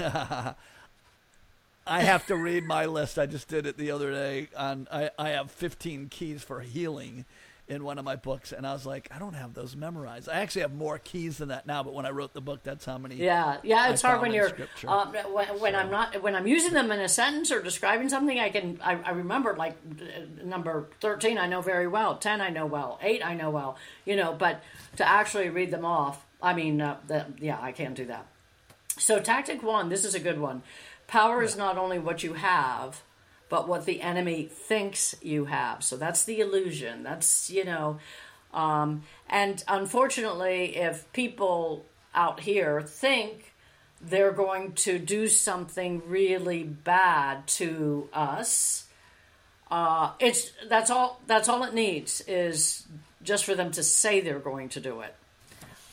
[1.86, 3.18] I have to read my list.
[3.18, 4.48] I just did it the other day.
[4.56, 7.24] On I, I have 15 keys for healing,
[7.68, 10.28] in one of my books, and I was like, I don't have those memorized.
[10.28, 12.84] I actually have more keys than that now, but when I wrote the book, that's
[12.84, 13.16] how many.
[13.16, 14.50] Yeah, yeah, it's I hard when you're
[14.86, 18.38] uh, when, when I'm not when I'm using them in a sentence or describing something.
[18.38, 22.48] I can I, I remember like uh, number thirteen I know very well, ten I
[22.48, 24.32] know well, eight I know well, you know.
[24.32, 24.62] But
[24.96, 28.26] to actually read them off, I mean, uh, that, yeah, I can't do that.
[28.96, 30.62] So tactic one, this is a good one.
[31.06, 33.02] Power is not only what you have,
[33.48, 35.82] but what the enemy thinks you have.
[35.82, 37.02] So that's the illusion.
[37.02, 37.98] That's you know,
[38.52, 43.52] um, and unfortunately, if people out here think
[44.00, 48.86] they're going to do something really bad to us,
[49.70, 51.20] uh, it's that's all.
[51.26, 52.86] That's all it needs is
[53.22, 55.14] just for them to say they're going to do it.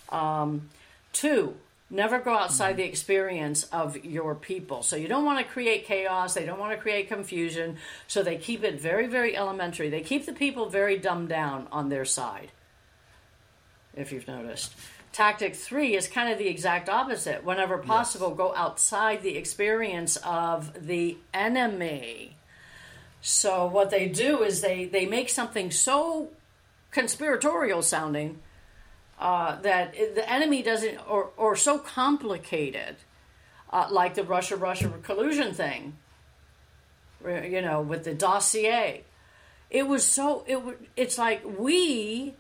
[0.10, 0.70] Um,
[1.12, 1.56] two,
[1.90, 4.84] never go outside the experience of your people.
[4.84, 6.34] So you don't want to create chaos.
[6.34, 7.78] They don't want to create confusion.
[8.08, 9.90] So they keep it very, very elementary.
[9.90, 12.52] They keep the people very dumbed down on their side,
[13.96, 14.74] if you've noticed.
[15.14, 17.46] Tactic three is kind of the exact opposite.
[17.46, 22.36] Whenever possible, go outside the experience of the enemy.
[23.22, 26.30] So what they do is they, they make something so
[26.92, 28.40] conspiratorial sounding
[29.20, 32.98] uh, that the enemy doesn't, or, or so complicated,
[33.72, 35.98] uh, like the Russia Russia collusion thing,
[37.26, 39.04] you know, with the dossier.
[39.70, 40.60] It was so, it,
[40.96, 42.36] it's like we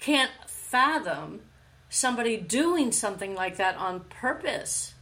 [0.00, 1.40] can't fathom
[1.88, 4.94] somebody doing something like that on purpose.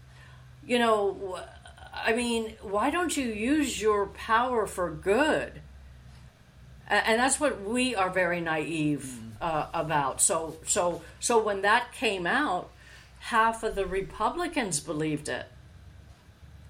[0.66, 1.38] You know,
[1.94, 5.60] I mean, why don't you use your power for good?
[6.88, 10.20] And that's what we are very naive uh, about.
[10.20, 12.70] So, so, so when that came out,
[13.18, 15.46] half of the Republicans believed it,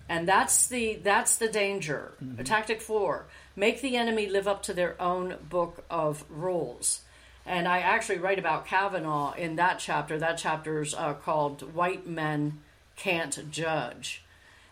[0.09, 2.13] and that's the that's the danger.
[2.45, 7.03] Tactic four: make the enemy live up to their own book of rules.
[7.47, 10.19] And I actually write about Kavanaugh in that chapter.
[10.19, 12.61] That chapter's uh, called "White Men
[12.97, 14.23] Can't Judge,"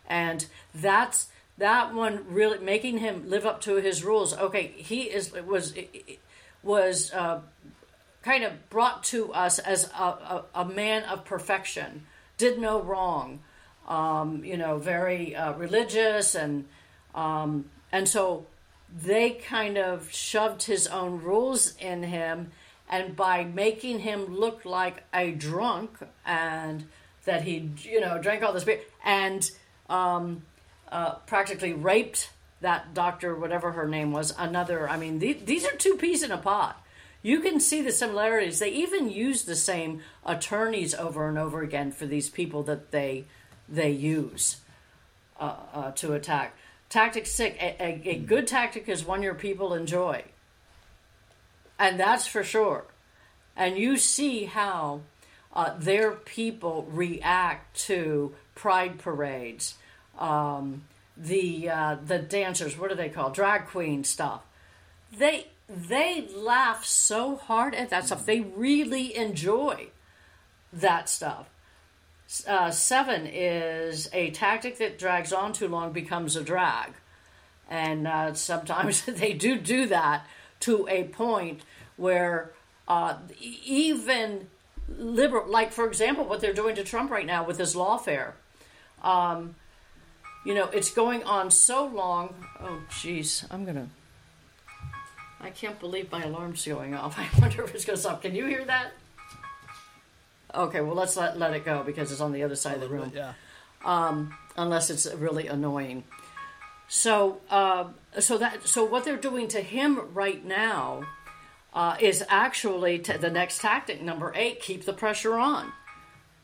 [0.07, 1.29] and that's
[1.59, 4.37] that one really making him live up to his rules.
[4.37, 5.75] Okay, he is was
[6.63, 7.41] was uh,
[8.29, 12.05] kind of brought to us as a, a, a man of perfection,
[12.37, 13.41] did no wrong,
[13.89, 16.66] um, you know, very uh, religious, and
[17.14, 18.45] um, and so
[19.03, 22.53] they kind of shoved his own rules in him,
[22.91, 26.85] and by making him look like a drunk and
[27.24, 29.51] that he, you know, drank all this beer and
[29.89, 30.43] um,
[30.93, 32.29] uh, practically raped
[32.61, 34.87] that doctor, whatever her name was, another.
[34.87, 36.74] I mean, the, these are two peas in a pod.
[37.23, 38.59] You can see the similarities.
[38.59, 43.25] They even use the same attorneys over and over again for these people that they
[43.69, 44.59] they use
[45.39, 46.57] uh, uh, to attack.
[46.89, 50.25] Tactic six: a, a, a good tactic is one your people enjoy,
[51.79, 52.85] and that's for sure.
[53.57, 55.01] And you see how
[55.53, 59.75] uh, their people react to pride parades,
[60.19, 60.85] um,
[61.16, 62.79] the uh, the dancers.
[62.79, 64.43] What do they call Drag queen stuff.
[65.16, 68.25] They they laugh so hard at that stuff.
[68.25, 69.89] They really enjoy
[70.73, 71.49] that stuff.
[72.47, 76.93] Uh, seven is a tactic that drags on too long becomes a drag,
[77.71, 80.27] and uh, sometimes they do do that
[80.61, 81.62] to a point
[81.97, 82.53] where
[82.87, 84.49] uh, even
[84.89, 88.33] liberal, like for example, what they're doing to Trump right now with his lawfare.
[89.03, 89.55] Um,
[90.45, 92.35] you know, it's going on so long.
[92.61, 93.89] Oh, jeez, I'm gonna.
[95.41, 97.18] I can't believe my alarm's going off.
[97.18, 98.22] I wonder if it's gonna stop.
[98.22, 98.93] Can you hear that?
[100.55, 102.89] Okay, well let's let let it go because it's on the other side of the
[102.89, 103.12] room.
[103.14, 103.34] Yeah.
[104.57, 106.05] Unless it's really annoying.
[106.89, 111.03] So, uh, so that so what they're doing to him right now
[111.74, 115.72] uh, is actually t- the next tactic, number eight: keep the pressure on.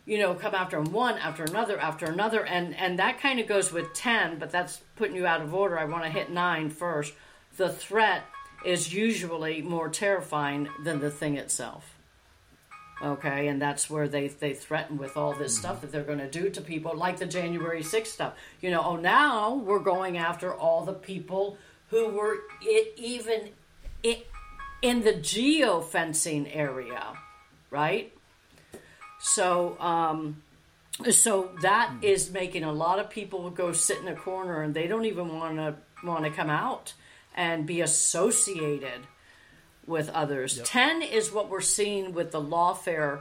[0.06, 3.46] You know, come after him one after another after another, and and that kind of
[3.48, 5.78] goes with ten, but that's putting you out of order.
[5.78, 7.14] I want to hit nine first.
[7.56, 8.24] The threat
[8.64, 11.94] is usually more terrifying than the thing itself.
[13.02, 16.30] Okay, and that's where they, they threaten with all this stuff that they're going to
[16.30, 18.34] do to people, like the January 6th stuff.
[18.60, 21.58] You know, oh, now we're going after all the people
[21.88, 23.50] who were i even
[24.02, 24.26] it,
[24.80, 27.14] in the geofencing area,
[27.70, 28.12] right?
[29.18, 30.42] So, um,
[31.10, 34.86] so that is making a lot of people go sit in a corner and they
[34.86, 36.92] don't even want to want to come out
[37.34, 39.06] and be associated
[39.86, 40.60] with others.
[40.64, 43.20] 10 is what we're seeing with the lawfare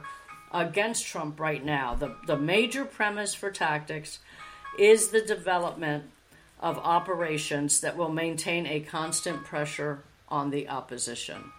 [0.52, 1.94] against Trump right now.
[1.94, 4.20] The, the major premise for tactics
[4.78, 6.04] is the development
[6.60, 11.52] of operations that will maintain a constant pressure on the opposition.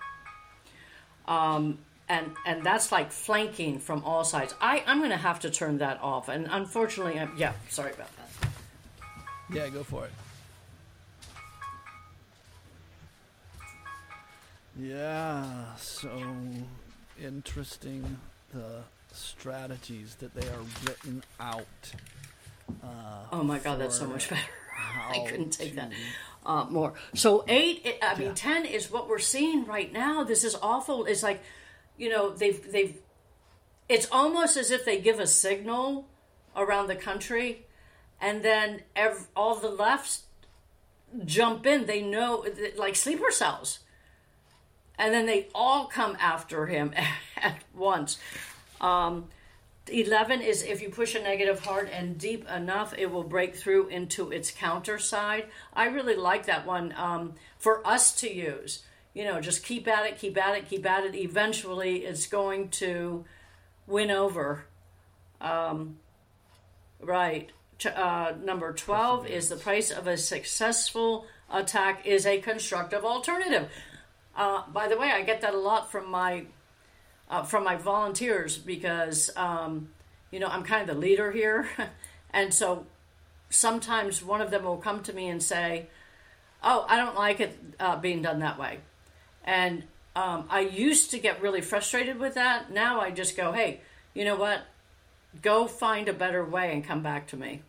[1.28, 4.54] Um, and and that's like flanking from all sides.
[4.62, 6.30] I I'm going to have to turn that off.
[6.30, 8.50] And unfortunately, I'm, yeah, sorry about that.
[9.52, 10.12] Yeah, go for it.
[14.78, 16.10] Yeah, so
[17.22, 18.18] interesting
[18.54, 21.66] the strategies that they are written out.
[22.84, 22.88] Uh,
[23.32, 24.42] Oh my god, that's so much better.
[25.10, 25.92] I couldn't take to- that
[26.46, 26.94] uh, more.
[27.14, 28.34] So eight, it, I mean Yeah.
[28.36, 30.24] ten is what we're seeing right now.
[30.24, 31.06] This is awful.
[31.06, 31.42] It's like,
[31.98, 32.98] you know, they've they've.
[33.88, 36.08] It's almost as if they give a signal
[36.56, 37.66] around the country,
[38.20, 40.24] and then ev- all the lefts
[41.24, 41.86] jump in.
[41.86, 42.46] They know,
[42.78, 43.80] like sleeper cells,
[44.98, 46.94] and then they all come after him
[47.38, 48.18] at once.
[48.82, 49.30] Um,
[49.88, 53.88] 11 is if you push a negative hard and deep enough, it will break through
[53.90, 55.46] into its counter side.
[55.74, 58.84] I really like that one um, for us to use.
[59.14, 61.16] You know, just keep at it, keep at it, keep at it.
[61.16, 63.26] Eventually, it's going to
[63.88, 64.66] win over.
[65.40, 65.98] Um,
[67.00, 67.52] right.
[67.86, 73.70] Uh, number 12 is the price of a successful attack is a constructive alternative.
[74.36, 76.46] Uh, by the way, I get that a lot from my
[77.30, 79.90] uh, from my volunteers because um,
[80.32, 81.70] you know I'm kind of the leader here,
[82.32, 82.86] and so
[83.50, 85.88] sometimes one of them will come to me and say,
[86.64, 88.80] "Oh, I don't like it uh, being done that way,"
[89.44, 89.84] and
[90.16, 92.72] um, I used to get really frustrated with that.
[92.72, 93.82] Now I just go, "Hey,
[94.14, 94.64] you know what?
[95.42, 97.62] Go find a better way and come back to me."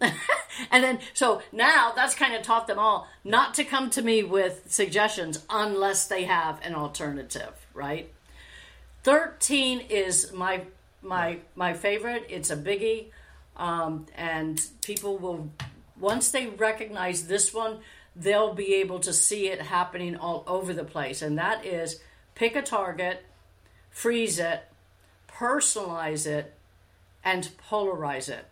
[0.70, 4.22] and then so now that's kind of taught them all not to come to me
[4.22, 8.12] with suggestions unless they have an alternative, right?
[9.04, 10.62] 13 is my
[11.02, 12.26] my my favorite.
[12.28, 13.06] It's a biggie.
[13.56, 15.50] Um, and people will
[15.98, 17.78] once they recognize this one
[18.16, 21.22] they'll be able to see it happening all over the place.
[21.22, 22.00] And that is
[22.34, 23.24] pick a target
[23.90, 24.62] freeze it
[25.28, 26.54] personalize it
[27.24, 28.46] and polarize it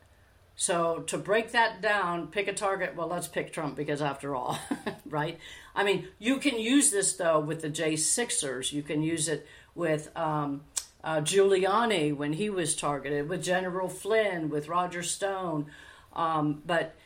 [0.61, 2.97] so to break that down, pick a target.
[2.97, 4.59] Well, let's pick Trump because after all,
[5.07, 5.39] right?
[5.73, 8.73] I mean, you can use this though with the J6ers.
[8.73, 9.47] You can use it
[9.77, 10.63] with um,
[11.05, 15.67] uh, Giuliani when he was targeted, with General Flynn, with Roger Stone.
[16.13, 16.97] Um, but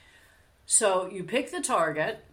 [0.64, 2.24] so you pick the target,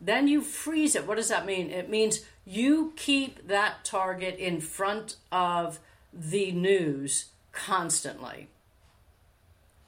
[0.00, 1.06] then you freeze it.
[1.06, 1.68] What does that mean?
[1.68, 5.78] It means you keep that target in front of
[6.10, 8.48] the news constantly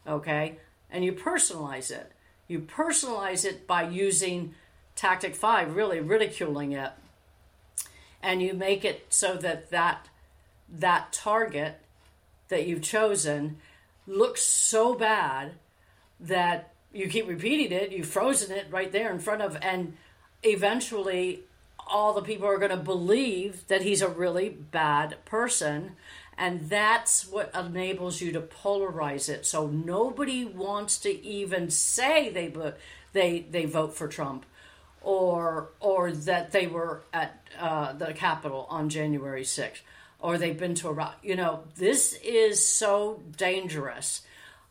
[0.07, 0.59] okay?
[0.91, 2.12] And you personalize it.
[2.49, 4.55] You personalize it by using
[4.95, 6.93] tactic five, really ridiculing it,
[8.22, 10.09] and you make it so that that
[10.68, 11.80] that target
[12.49, 13.59] that you've chosen
[14.07, 15.53] looks so bad
[16.20, 17.93] that you keep repeating it.
[17.93, 19.97] You've frozen it right there in front of, and
[20.43, 21.41] eventually
[21.87, 25.93] all the people are going to believe that he's a really bad person
[26.39, 29.47] and that's what enables you to polarize it.
[29.47, 32.53] So nobody wants to even say they
[33.12, 34.45] they they vote for Trump
[35.01, 39.80] or or that they were at uh, the Capitol on January 6th
[40.20, 41.16] or they've been to Iraq.
[41.22, 44.22] You know this is so dangerous.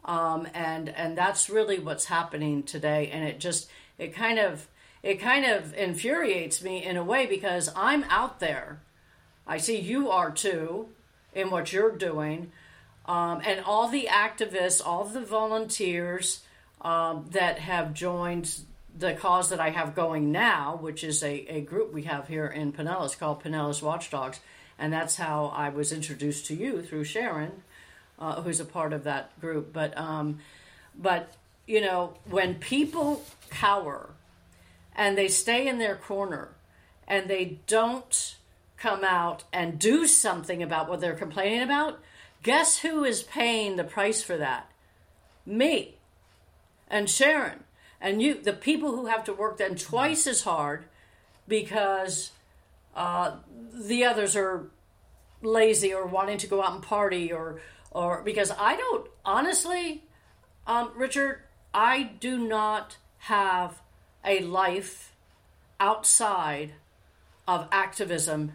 [0.03, 3.09] Um, and and that's really what's happening today.
[3.11, 4.67] And it just it kind of
[5.01, 8.81] it kind of infuriates me in a way because I'm out there.
[9.47, 10.89] I see you are too
[11.35, 12.51] in what you're doing
[13.05, 16.41] um, and all the activists all the volunteers
[16.81, 18.59] um, that have joined
[18.97, 22.47] the cause that I have going now, which is a, a group we have here
[22.47, 24.39] in Pinellas called Pinellas Watchdogs.
[24.79, 27.63] And that's how I was introduced to you through Sharon,
[28.19, 29.73] uh, who's a part of that group.
[29.73, 30.39] But, um,
[30.97, 31.33] but,
[31.65, 34.09] you know, when people cower
[34.95, 36.49] and they stay in their corner
[37.07, 38.35] and they don't
[38.85, 41.99] come out and do something about what they're complaining about,
[42.43, 44.69] guess who is paying the price for that?
[45.43, 45.95] Me
[46.87, 47.63] and Sharon
[47.99, 50.85] and you, the people who have to work then twice as hard
[51.47, 52.29] because
[52.95, 53.37] uh,
[53.73, 54.67] the others are
[55.41, 57.59] lazy or wanting to go out and party or
[57.89, 60.03] or because I don't honestly,
[60.67, 61.41] um, Richard,
[61.73, 63.81] I do not have
[64.23, 65.13] a life
[65.79, 66.73] outside
[67.47, 68.53] of activism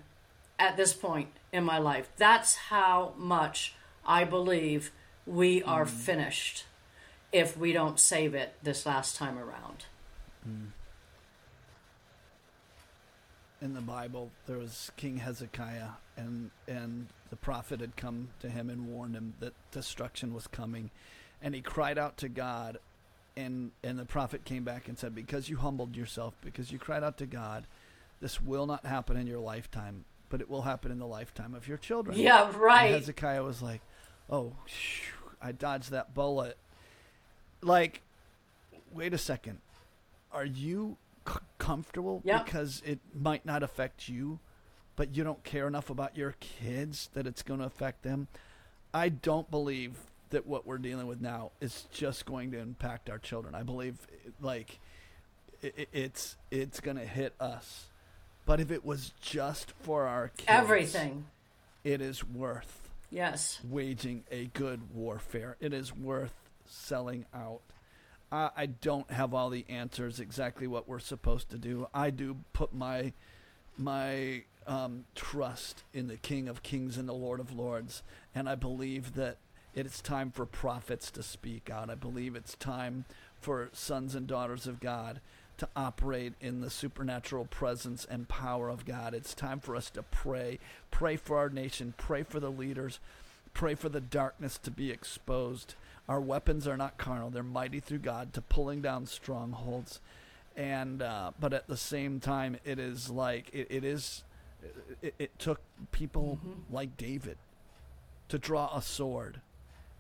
[0.61, 2.09] at this point in my life.
[2.17, 3.75] That's how much
[4.07, 4.93] I believe
[5.27, 5.89] we are mm.
[5.89, 6.67] finished
[7.33, 9.87] if we don't save it this last time around.
[10.49, 10.69] Mm.
[13.61, 18.71] in the Bible, there was King Hezekiah, and and the prophet had come to him
[18.71, 20.91] and warned him that destruction was coming,
[21.43, 22.79] and he cried out to God,
[23.37, 27.05] and and the prophet came back and said, because you humbled yourself, because you cried
[27.05, 27.67] out to God,
[28.21, 30.05] this will not happen in your lifetime.
[30.31, 32.17] But it will happen in the lifetime of your children.
[32.19, 32.91] Yeah, And right.
[32.93, 33.83] Hezekiah was like,
[34.31, 35.13] "Oh, phew,
[35.43, 36.57] I dodged that bullet."
[37.61, 38.01] Like,
[38.91, 39.59] wait a second.
[40.33, 40.97] Are you
[41.29, 42.45] c- comfortable Yep.
[42.47, 44.39] because it might not affect you,
[44.97, 48.29] but you don't care enough about your kids that it's going to affect them?
[48.95, 49.99] I don't believe
[50.31, 53.55] that what we're dealing with now is just going to impact our children.
[53.55, 54.07] I believe,
[54.41, 54.79] like,
[55.63, 57.87] i i- it's it's going to hit us.
[58.51, 61.27] But if it was just for our kids, Everything.
[61.85, 63.61] it is worth Yes.
[63.63, 65.57] waging a good warfare.
[65.61, 66.35] It is worth
[66.67, 67.61] selling out.
[68.33, 71.87] I, I don't have all the answers exactly what we're supposed to do.
[71.95, 73.13] I do put my
[73.79, 78.03] my um, trust in the King of Kings and the Lord of Lords,
[78.35, 79.37] and I believe that
[79.77, 81.89] it is time for prophets to speak out.
[81.89, 83.05] I believe it's time
[83.41, 85.21] for sons and daughters of God
[85.61, 89.15] to operate in the supernatural presence and power of God.
[89.15, 90.59] It's time for us to pray.
[90.91, 91.93] Pray for our nation.
[91.99, 92.99] Pray for the leaders.
[93.53, 95.75] Pray for the darkness to be exposed.
[96.09, 100.01] Our weapons are not carnal, they're mighty through God to pulling down strongholds.
[100.57, 104.25] And, uh, but at the same time, it is like, it, it is,
[105.03, 105.61] it, it took
[105.93, 106.41] people
[106.71, 107.37] like David
[108.29, 109.41] to draw a sword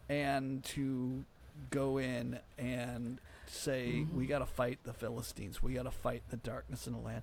[0.08, 1.24] and to
[1.70, 3.18] go in and
[3.50, 5.62] say we got to fight the Philistines.
[5.62, 7.22] We got to fight the darkness in the land.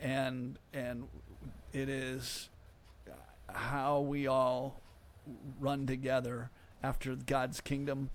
[0.00, 1.08] And and
[1.72, 2.48] it is
[3.48, 4.80] how we all
[5.58, 6.50] run together
[6.82, 8.10] after God's kingdom.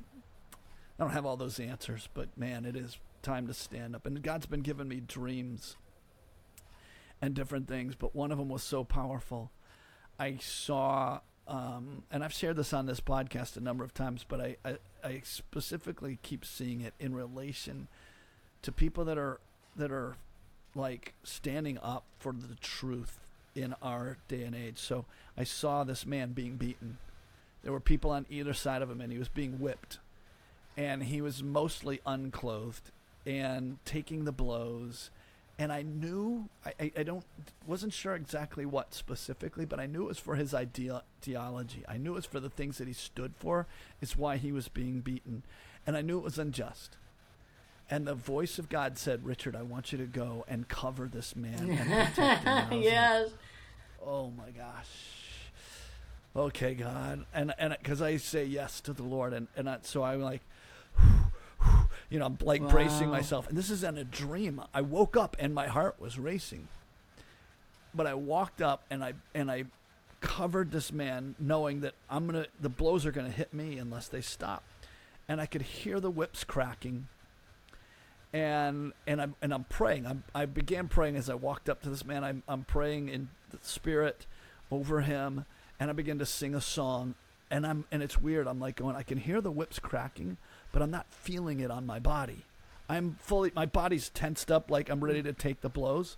[0.54, 4.06] I don't have all those answers, but man, it is time to stand up.
[4.06, 5.76] And God's been giving me dreams
[7.22, 9.52] and different things, but one of them was so powerful.
[10.18, 14.40] I saw, um, and I've shared this on this podcast a number of times, but
[14.40, 17.88] I, I, I specifically keep seeing it in relation
[18.64, 19.40] to people that are
[19.76, 20.16] that are
[20.74, 23.20] like standing up for the truth
[23.54, 24.80] in our day and age.
[24.80, 25.06] So
[25.38, 26.98] I saw this man being beaten.
[27.64, 30.00] There were people on either side of him, and he was being whipped,
[30.76, 32.92] and he was mostly unclothed
[33.26, 35.10] and taking the blows
[35.58, 37.24] and I knew I, I, don't
[37.66, 41.84] wasn't sure exactly what specifically, but I knew it was for his idea, ideology.
[41.88, 43.66] I knew it was for the things that he stood for.
[44.02, 45.44] It's why he was being beaten,
[45.88, 46.98] and I knew it was unjust.
[47.90, 51.36] And the voice of God said, "Richard, I want you to go and cover this
[51.36, 53.30] man and him." And I like, yes.
[54.06, 54.90] oh my gosh.
[56.36, 60.04] Okay, God, and and because I say yes to the Lord, and and I, so
[60.04, 60.42] I'm like,
[62.10, 64.62] you know, I'm like bracing myself, and this is in a dream.
[64.74, 66.68] I woke up and my heart was racing,
[67.94, 69.66] but I walked up and I and I
[70.22, 74.22] covered this man, knowing that I'm gonna the blows are gonna hit me unless they
[74.22, 74.64] stop,
[75.28, 77.08] and I could hear the whips cracking.
[78.34, 80.06] And and I'm and I'm praying.
[80.06, 82.24] I'm, I began praying as I walked up to this man.
[82.24, 84.26] I'm I'm praying in the spirit
[84.72, 85.46] over him,
[85.80, 87.16] and I begin to sing a song.
[87.52, 88.48] And I'm and it's weird.
[88.48, 88.96] I'm like going.
[88.96, 90.38] I can hear the whips cracking,
[90.76, 92.44] but I'm not feeling it on my body.
[92.90, 93.50] I'm fully.
[93.56, 96.18] My body's tensed up, like I'm ready to take the blows,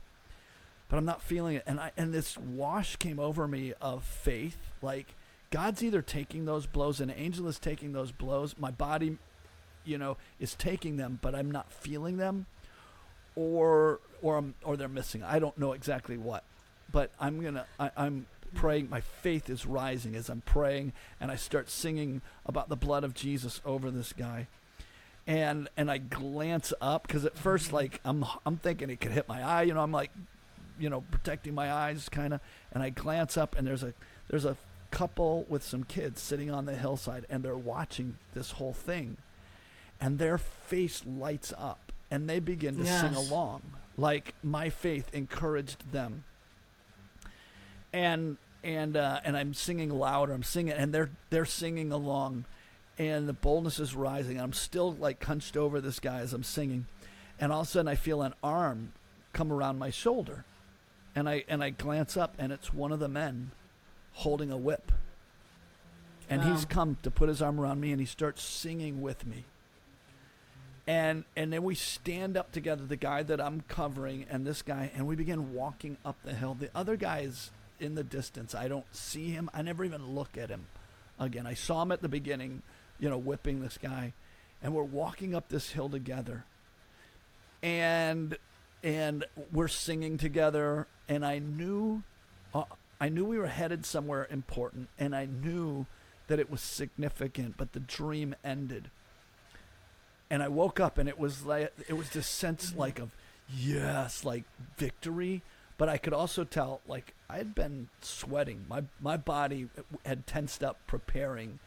[0.90, 1.64] but I'm not feeling it.
[1.68, 5.14] And I and this wash came over me of faith, like
[5.52, 8.56] God's either taking those blows, an angel is taking those blows.
[8.58, 9.20] My body,
[9.86, 12.48] you know, is taking them, but I'm not feeling them,
[13.36, 15.22] or or I'm, or they're missing.
[15.22, 16.44] I don't know exactly what,
[16.92, 17.68] but I'm gonna.
[17.80, 18.90] I, I'm praying.
[18.90, 23.14] My faith is rising as I'm praying, and I start singing about the blood of
[23.14, 24.48] Jesus over this guy.
[25.26, 27.76] And and I glance up because at first, mm-hmm.
[27.76, 29.64] like I'm I'm thinking it could hit my eye.
[29.64, 30.12] You know, I'm like,
[30.80, 32.42] you know, protecting my eyes, kind of.
[32.72, 33.94] And I glance up, and there's a
[34.30, 34.58] there's a
[34.92, 39.18] couple with some kids sitting on the hillside, and they're watching this whole thing,
[40.00, 43.62] and their face lights up, and they begin to sing along,
[43.98, 46.24] like my faith encouraged them
[47.94, 50.34] and and uh, and I'm singing louder.
[50.34, 52.46] I'm singing, and they're they're singing along,
[52.98, 54.40] and the boldness is rising.
[54.40, 56.88] I'm still like hunched over this guy as I'm singing,
[57.40, 58.94] and all of a sudden I feel an arm
[59.34, 60.44] come around my shoulder,
[61.16, 63.52] and I and I glance up, and it's one of the men
[64.14, 64.92] holding a whip,
[66.30, 69.46] and he's come to put his arm around me, and he starts singing with me.
[70.88, 74.90] And and then we stand up together, the guy that I'm covering and this guy,
[74.96, 76.56] and we begin walking up the hill.
[76.58, 78.56] The other guy is in the distance.
[78.56, 79.50] I don't see him.
[79.54, 80.68] I never even look at him
[81.20, 81.46] again.
[81.46, 82.62] I saw him at the beginning,
[83.00, 84.14] you know, whipping this guy,
[84.62, 86.46] and we're walking up this hill together.
[87.62, 88.38] And
[88.84, 92.04] and we're singing together, and I knew,
[92.54, 92.64] uh,
[93.02, 95.88] I knew we were headed somewhere important, and I knew
[96.28, 97.58] that it was significant.
[97.58, 98.92] But the dream ended
[100.30, 103.12] and I woke up and it was like it was this sense like of
[103.56, 104.44] yes, like
[104.78, 105.42] victory,
[105.78, 108.66] but I could also tell like I had been sweating.
[108.70, 109.70] My my body
[110.06, 111.60] had tensed up preparing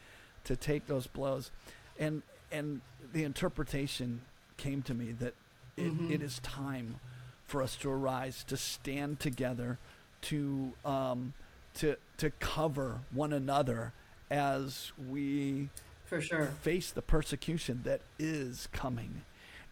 [0.45, 1.51] to take those blows,
[1.99, 2.21] and
[2.51, 2.81] and
[3.13, 4.21] the interpretation
[4.57, 5.33] came to me that
[5.77, 6.11] it, Mm-hmm.
[6.11, 6.99] it is time
[7.45, 9.77] for us to arise, to stand together,
[10.23, 11.33] to um,
[11.75, 13.93] to to cover one another
[14.29, 15.69] as we
[16.05, 16.47] For sure.
[16.61, 19.21] face the persecution that is coming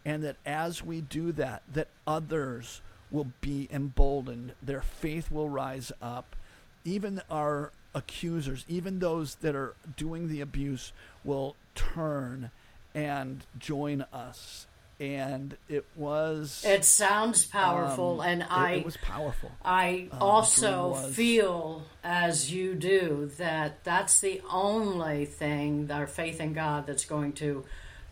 [0.04, 2.80] and that as we do that that others
[3.10, 4.52] will be emboldened.
[4.62, 6.36] Their faith will rise up.
[6.84, 10.92] Even our accusers even those that are doing the abuse
[11.24, 12.50] will turn
[12.94, 14.66] and join us.
[15.00, 19.50] And it was It sounds powerful, um, and I it was powerful.
[19.64, 26.38] I Um, also was- feel, as you do, that that's the only thing, our faith
[26.40, 27.64] in God, that's going to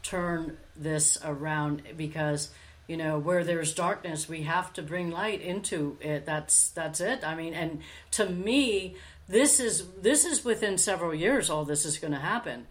[0.02, 1.82] turn this around.
[1.96, 2.48] Because
[2.88, 6.26] you know, where there's darkness, we have to bring light into it.
[6.26, 7.22] That's that's it.
[7.22, 7.82] I mean, and
[8.12, 8.96] to me,
[9.28, 11.48] this is this is within several years.
[11.50, 12.66] All this is going to happen.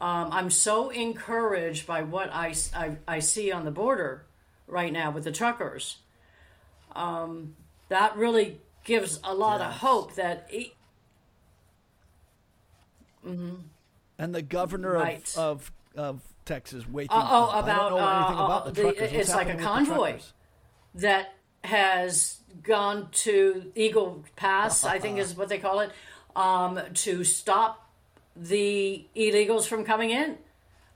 [0.00, 4.24] Um, I'm so encouraged by what I, I I see on the border
[4.68, 5.98] right now with the truckers
[6.94, 10.72] that really gives a lot of hope that e-
[13.24, 15.34] and the governor Right.
[15.36, 18.82] of, of of Texas waking Uh, oh, about, don't know anything uh, about uh, the
[18.82, 19.00] truckers.
[19.00, 20.18] What's it's like a happening with the convoy.
[20.94, 25.90] that has gone to Eagle Pass, I think is what they call it,
[26.34, 27.90] um, to stop
[28.34, 30.38] the illegals from coming in.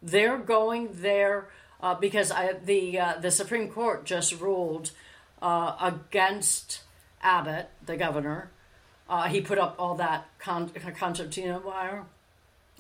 [0.03, 1.49] They're going there
[1.83, 4.93] uh, because I, the uh, the Supreme Court just ruled
[5.43, 6.83] uh, against
[7.23, 8.51] Abbott, the governor.
[9.09, 12.05] Uh, he put up all that con- concertina wire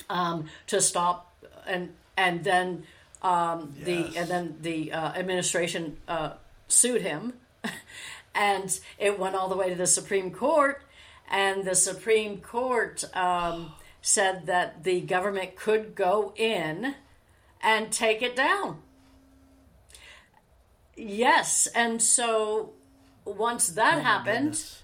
[0.09, 1.35] um, to stop,
[1.67, 2.83] and and then
[3.23, 6.33] um, the and then the uh, administration uh,
[6.69, 7.33] sued him,
[8.35, 10.83] and it went all the way to the Supreme Court,
[11.31, 13.73] and the Supreme Court um,
[14.03, 16.95] said that the government could go in
[17.63, 18.83] and take it down.
[20.97, 22.73] Yes, and so
[23.25, 24.83] once that Oh happened, goodness.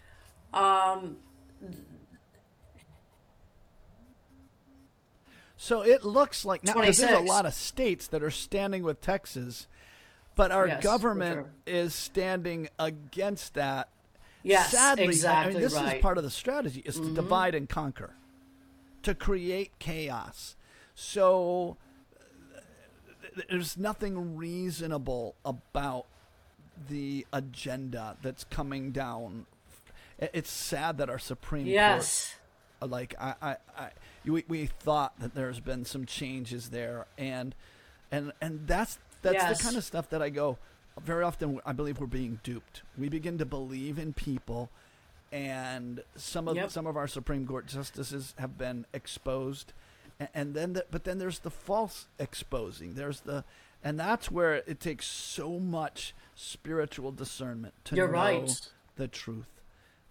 [5.57, 9.67] So it looks like now there's a lot of states that are standing with Texas,
[10.35, 11.51] but our Yes, government sure.
[11.67, 13.89] is standing against that.
[14.43, 15.87] Yes, Sadly, I- I mean, this right.
[15.87, 15.97] Mm-hmm.
[15.97, 18.15] is part of the strategy: is to divide and conquer,
[19.03, 20.57] to create chaos.
[20.95, 21.77] So
[23.51, 26.07] there's nothing reasonable about
[26.89, 29.47] the agenda that's coming down.
[30.19, 32.35] It's sad that our Supreme Court yes.
[32.81, 33.89] Like I, I, I
[34.25, 37.55] we, we thought that there's been some changes there and
[38.11, 39.59] and and that's that's Yes.
[39.59, 40.59] the kind of stuff that I go
[41.03, 42.83] very often I believe we're being duped.
[42.97, 44.71] We begin to believe in people
[45.33, 46.71] and some of Yep.
[46.71, 49.73] some of our Supreme Court justices have been exposed
[50.19, 52.95] and, and then the, but then there's the false exposing.
[52.95, 53.45] There's the
[53.85, 58.71] and that's where it takes so much spiritual discernment to You're know right.
[58.97, 59.49] the truth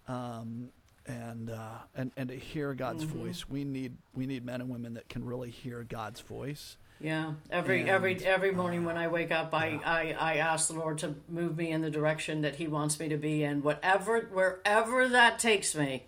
[0.08, 0.70] um,
[1.06, 3.26] and uh, and and to hear God's Mm-hmm.
[3.26, 3.48] voice.
[3.48, 6.76] We need we need men and women that can really hear God's voice.
[6.98, 10.74] Yeah, every And, every every morning when I wake up, I, I I ask the
[10.74, 14.20] Lord to move me in the direction that He wants me to be in, whatever
[14.32, 16.06] wherever that takes me.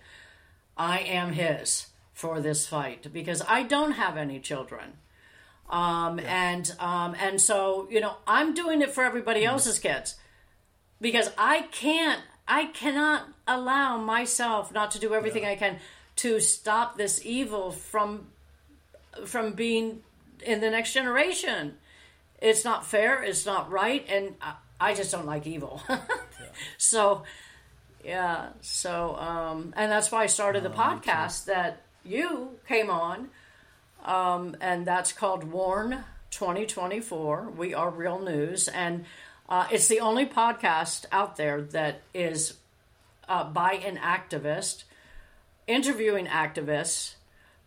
[0.79, 4.95] I am His for this fight because I don't have any children,
[5.69, 10.15] um, and um, and so you know I'm doing it for everybody else's kids
[11.01, 15.79] because I can't I cannot allow myself not to do everything I can
[16.16, 18.29] to stop this evil from
[19.25, 20.03] from being
[20.45, 21.75] in the next generation.
[22.41, 23.23] It's not fair.
[23.23, 25.83] It's not right, and I, I just don't like evil.
[26.77, 27.23] So,
[28.05, 28.51] yeah.
[28.61, 33.29] So, um, and that's why I started the podcast that you came on,
[34.05, 37.53] um, and that's called Warn 2024.
[37.57, 39.05] We are real news, and
[39.49, 42.55] uh, it's the only podcast out there that is
[43.29, 44.85] uh, by an activist
[45.66, 47.15] interviewing activists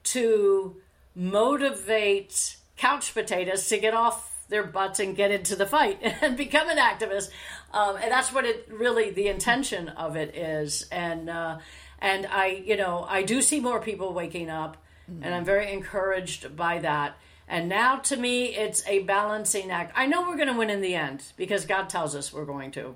[0.03, 0.75] to
[1.15, 6.69] motivate couch potatoes to get off their butts and get into the fight and become
[6.69, 7.29] an activist.
[7.73, 10.87] Um, and that's what it really the intention of it is.
[10.91, 11.59] And uh,
[11.99, 14.77] and I you know I do see more people waking up,
[15.21, 17.17] and I'm very encouraged by that.
[17.51, 19.91] And now to me, it's a balancing act.
[19.93, 22.71] I know we're going to win in the end because God tells us we're going
[22.71, 22.95] to,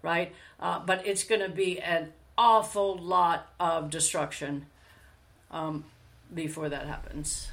[0.00, 0.32] right?
[0.58, 4.64] Uh, but it's going to be an awful lot of destruction
[5.50, 5.84] um,
[6.32, 7.48] before that happens.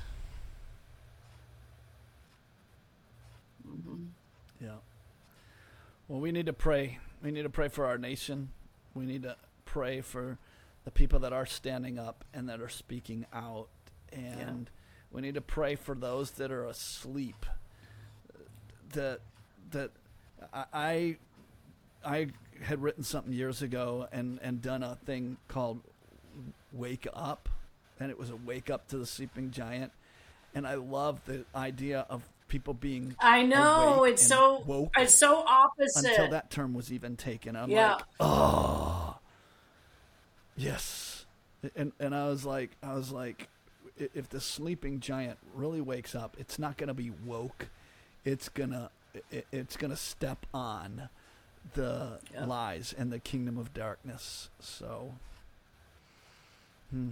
[4.62, 4.70] Yeah.
[6.08, 7.00] Well, we need to pray.
[7.22, 8.52] We need to pray for our nation.
[8.94, 10.38] We need to pray for
[10.86, 13.68] the people that are standing up and that are speaking out.
[14.14, 14.70] And
[15.12, 17.46] we need to pray for those that are asleep.
[18.94, 19.20] That
[19.72, 19.92] that
[20.54, 21.18] I
[22.06, 22.28] I
[22.62, 25.82] had written something years ago and, and done a thing called
[26.72, 27.50] Wake Up,
[28.00, 29.92] and it was a wake up to the sleeping giant.
[30.56, 35.44] And I love the idea of people being I know it's so woke it's so
[35.46, 36.10] opposite.
[36.12, 37.56] until that term was even taken.
[37.58, 37.96] I'm Yeah.
[37.96, 39.18] like, oh,
[40.56, 41.26] yes,
[41.76, 43.50] and and I was like, I was like,
[43.98, 47.68] if the sleeping giant really wakes up, it's not gonna be woke,
[48.26, 48.90] it's gonna
[49.32, 51.10] it, it's gonna step on
[51.74, 52.46] the Yeah.
[52.46, 54.50] lies and the kingdom of darkness.
[54.60, 55.16] So,
[56.92, 57.12] hmm.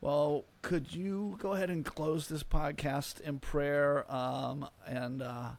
[0.00, 4.10] Well, could you go ahead and close this podcast in prayer?
[4.10, 5.50] Um, and uh,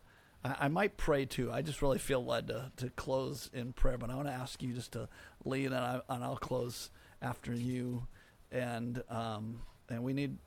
[0.44, 1.52] I, I might pray too.
[1.52, 4.62] I just really feel led to, to close in prayer, but I want to ask
[4.64, 5.08] you just to
[5.46, 6.90] lead, and, I, and I'll close
[7.22, 8.08] after you.
[8.52, 10.38] And um, and we need,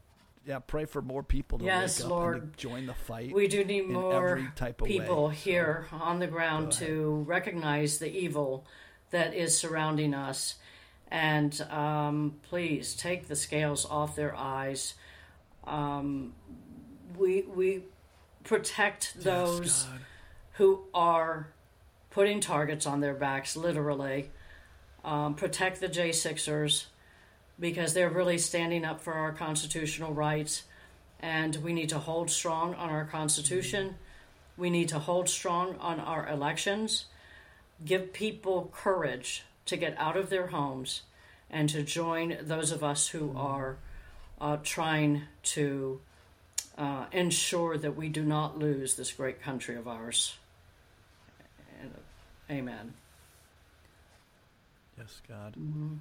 [0.47, 2.43] yeah, pray for more people to Yes, wake up Lord.
[2.43, 3.33] and to join the fight.
[3.35, 5.35] We do need more every type of people way.
[5.35, 8.67] here on the ground to recognize the evil
[9.11, 10.57] that is surrounding us.
[11.11, 14.95] And um, please take the scales off their eyes.
[15.65, 16.35] Um,
[17.17, 17.85] we, we
[18.43, 19.89] protect those Yes,
[20.55, 21.49] who are
[22.11, 24.31] putting targets on their backs, literally.
[25.05, 26.87] Um, protect the J6ers
[27.59, 30.65] because they're really standing up for our constitutional rights.
[31.21, 33.97] And we need to hold strong on our Constitution.
[34.57, 37.07] We need to hold strong on our elections.
[37.85, 41.03] Give people courage to get out of their homes
[41.51, 43.77] and to join those of us who are
[44.41, 46.01] uh, trying to
[46.77, 50.37] uh, ensure that we do not lose this great country of ours.
[51.81, 51.95] And,
[52.51, 52.95] amen.
[54.99, 55.55] Yes, God.
[55.55, 55.95] Mm-hmm.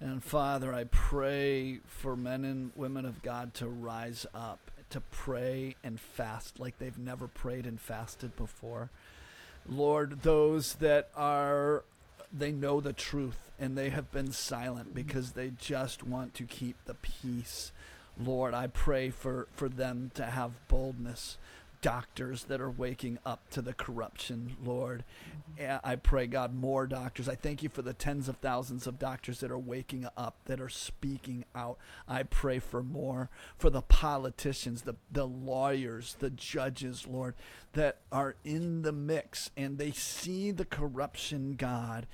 [0.00, 5.76] And Father, I pray for men and women of God to rise up, to pray
[5.82, 8.90] and fast like they've never prayed and fasted before.
[9.66, 11.84] Lord, those that are,
[12.32, 16.76] they know the truth and they have been silent because they just want to keep
[16.84, 17.72] the peace.
[18.22, 21.38] Lord, I pray for, for them to have boldness.
[21.84, 25.04] Doctors that are waking up to the corruption, Lord.
[25.60, 27.28] I pray, God, more doctors.
[27.28, 30.62] I thank you for the tens of thousands of doctors that are waking up, that
[30.62, 31.76] are speaking out.
[32.08, 33.28] I pray for more,
[33.58, 37.34] for the politicians, the, the lawyers, the judges, Lord,
[37.74, 42.06] that are in the mix and they see the corruption, God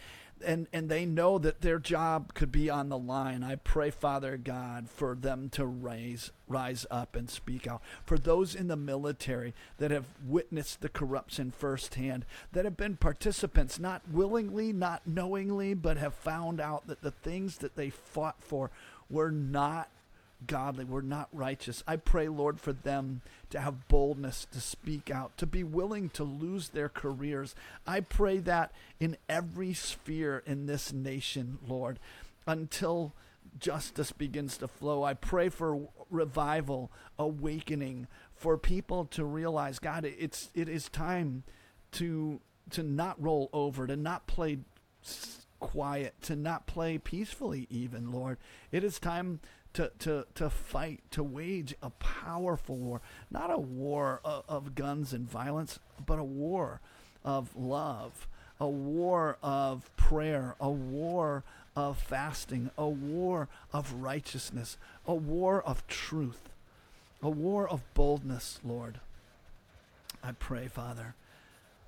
[0.45, 3.43] and and they know that their job could be on the line.
[3.43, 7.83] I pray, Father God, for them to rise rise up and speak out.
[8.05, 13.79] For those in the military that have witnessed the corruption firsthand, that have been participants,
[13.79, 18.71] not willingly, not knowingly, but have found out that the things that they fought for
[19.09, 19.89] were not
[20.47, 21.83] godly, were not righteous.
[21.87, 26.25] I pray, Lord, for them to have boldness to speak out, to be willing to
[26.25, 27.55] lose their careers.
[27.87, 31.99] I pray that in every sphere in this nation, Lord,
[32.47, 33.13] until
[33.59, 35.03] justice begins to flow.
[35.03, 41.43] I pray for revival, awakening, for people to realize, God, it's it is time
[41.93, 42.41] to
[42.71, 44.59] to not roll over, to not play
[45.59, 48.39] quiet, to not play peacefully even, Lord.
[48.73, 49.41] It is time
[49.75, 53.01] to, to, to fight, to wage a powerful war.
[53.31, 56.81] Not a war of, of guns and violence, but a war
[57.25, 58.27] of love,
[58.59, 61.45] a war of prayer, a war
[61.77, 64.77] of fasting, a war of righteousness,
[65.07, 66.49] a war of truth,
[67.23, 69.01] a war of boldness, Lord.
[70.23, 71.15] I pray, Father,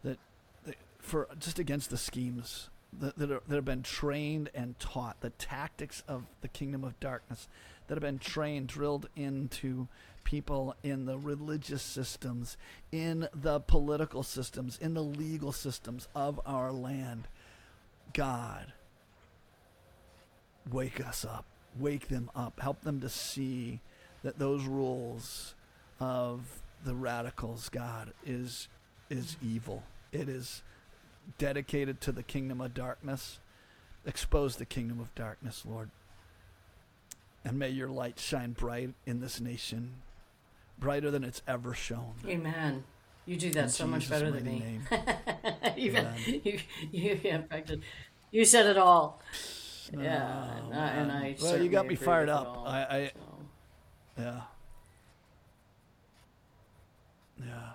[0.04, 0.18] that,
[0.64, 5.20] that for just against the schemes that, that, are, that have been trained and taught,
[5.20, 7.48] the tactics of the kingdom of darkness
[7.92, 9.86] that have been trained, drilled into
[10.24, 12.56] people in the religious systems,
[12.90, 17.28] in the political systems, in the legal systems of our land.
[18.14, 18.72] God,
[20.70, 21.44] wake us up,
[21.78, 23.80] wake them up, help them to see
[24.22, 25.54] that those rules
[26.00, 28.68] of the radicals, God, is
[29.10, 29.82] is evil.
[30.12, 30.62] It is
[31.36, 33.38] dedicated to the kingdom of darkness.
[34.06, 35.90] Expose the kingdom of darkness, Lord.
[37.44, 39.94] And may your light shine bright in this nation,
[40.78, 42.14] brighter than it's ever shone.
[42.26, 42.84] Amen.
[43.26, 44.80] You do that In so much better than me.
[45.76, 45.92] you,
[46.44, 46.60] you,
[47.22, 47.82] yeah, in
[48.30, 49.20] you said it all.
[49.96, 52.46] Ah, yeah, Oh, and, I, and I well, you got me fired up.
[52.46, 54.22] all, I, I so.
[54.22, 54.40] yeah,
[57.44, 57.72] yeah.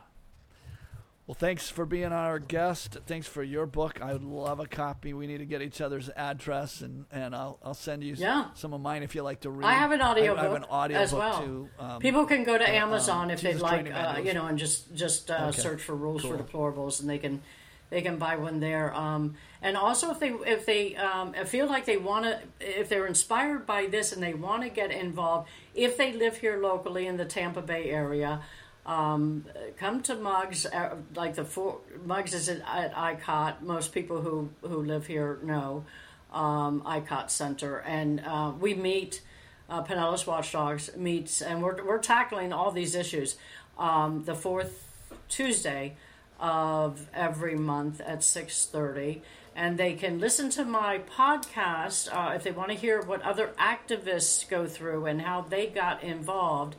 [1.27, 2.99] Well, thanks for being our guest.
[3.05, 3.99] Thanks for your book.
[4.01, 5.13] I would love a copy.
[5.13, 8.45] We need to get each other's address, and, and I'll, I'll send you Yeah.
[8.53, 9.65] some of mine if you like to read.
[9.67, 11.41] I have an audio I, book I have an audio as book well.
[11.43, 11.69] too.
[11.79, 14.57] Um, People can go to uh, Amazon um, if they'd like, uh, you know, and
[14.57, 15.59] just just uh, Okay.
[15.61, 17.41] search for rules for deplorables, and they can
[17.89, 18.95] they can buy one there.
[18.95, 23.05] Um, and also, if they if they um, feel like they want to, if they're
[23.05, 27.17] inspired by this and they want to get involved, if they live here locally in
[27.17, 28.43] the Tampa Bay area.
[28.87, 29.45] Um,
[29.77, 33.61] come to Mugs, uh, like the four, Mugs is at, at ICOT.
[33.61, 35.83] Most people who, who live here know
[36.31, 39.21] um, ICOT Center, and uh, we meet.
[39.69, 43.35] Uh, Pinellas Watchdogs meets, and we're we're tackling all these issues.
[43.77, 44.87] Um, the fourth
[45.27, 45.97] Tuesday
[46.39, 49.21] of every month at six thirty,
[49.57, 53.51] and they can listen to my podcast uh, if they want to hear what other
[53.59, 56.77] activists go through and how they got involved.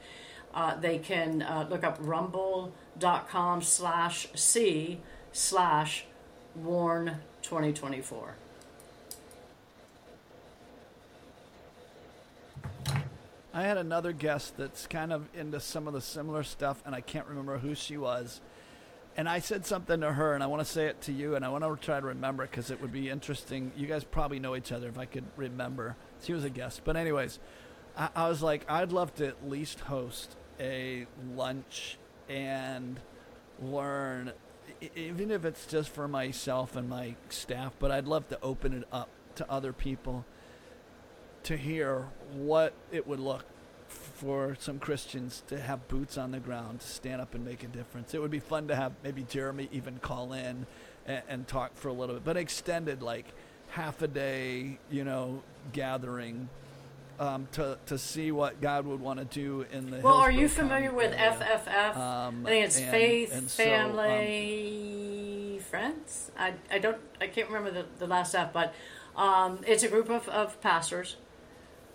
[0.59, 4.99] Uh, they can uh, look up rumble.com slash c
[5.31, 6.05] slash
[6.57, 8.35] warn 2024
[13.55, 17.03] I had another guest that's kind of into some of the similar stuff, and I
[17.03, 18.41] can't remember who she was.
[19.17, 21.45] And I said something to her, and I want to say it to you, and
[21.45, 23.71] I want to try to remember because it would be interesting.
[23.77, 25.95] You guys probably know each other if I could remember.
[26.25, 26.83] She was a guest.
[26.85, 27.39] But, anyways,
[27.97, 31.99] I, I was like, I'd love to at least host a lunch
[32.29, 33.01] and
[33.61, 34.33] learn,
[34.95, 38.85] even if it's just for myself and my staff, but I'd love to open it
[38.93, 40.25] up to other people
[41.45, 43.45] to hear what it would look
[43.89, 47.69] for some Christians to have boots on the ground, to stand up and make a
[47.69, 48.13] difference.
[48.15, 50.67] It would be fun to have maybe Jeremy even call in
[51.07, 53.27] and, and talk for a little bit, but extended like
[53.71, 56.49] half a day, you know, gathering
[57.19, 59.99] um, to to see what God would want to do in the.
[59.99, 61.61] well are you familiar with area.
[61.67, 66.99] fff Um, i think it's and- faith and so, um, family friends I, I don't
[67.21, 68.75] i can't remember the, the last f but
[69.17, 71.17] um, it's a group of, of pastors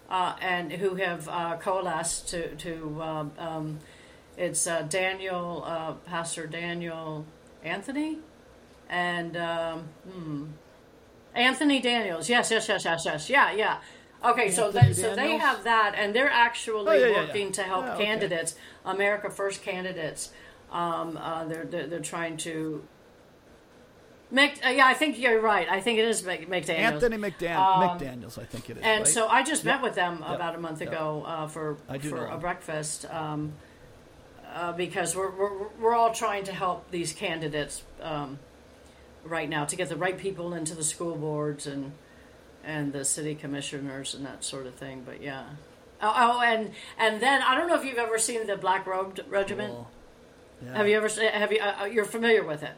[0.09, 3.79] uh, and who have uh, coalesced to to um, um,
[4.35, 7.25] it's uh, Daniel, uh, Pastor Daniel
[7.63, 8.17] Anthony,
[8.89, 10.45] and um, hmm,
[11.35, 12.29] Anthony Daniels.
[12.29, 13.29] Yes, yes, yes, yes, yes.
[13.29, 13.77] Yeah, yeah.
[14.23, 15.41] Okay, so Anthony they, so they Daniels?
[15.41, 17.25] have that, and they're actually Oh, yeah, yeah, yeah.
[17.27, 18.05] working to help Yeah, okay.
[18.05, 18.55] candidates,
[18.85, 20.31] America First candidates.
[20.71, 22.83] Um, uh, they're, they're they're trying to.
[24.31, 24.65] make.
[24.65, 25.67] uh, yeah, I think you're right.
[25.69, 26.69] I think it is Mc, McDaniels.
[26.93, 28.83] Anthony McDan- Um, McDaniels, I think it is.
[28.83, 29.07] And right?
[29.07, 32.15] so I just met with them about a month ago uh, for I do for
[32.15, 32.39] know a them.
[32.39, 33.53] breakfast um,
[34.53, 38.39] uh, because we're, we're we're all trying to help these candidates um,
[39.23, 41.91] right now to get the right people into the school boards and
[42.63, 45.03] and the city commissioners and that sort of thing.
[45.05, 45.43] But yeah.
[46.01, 49.21] Oh, oh and and then I don't know if you've ever seen the Black Robed
[49.29, 49.73] Regiment.
[49.73, 49.89] Cool.
[50.65, 50.77] Yeah.
[50.77, 51.09] Have you ever?
[51.09, 51.59] se- Have you?
[51.59, 52.73] Uh, uh, you're familiar with it?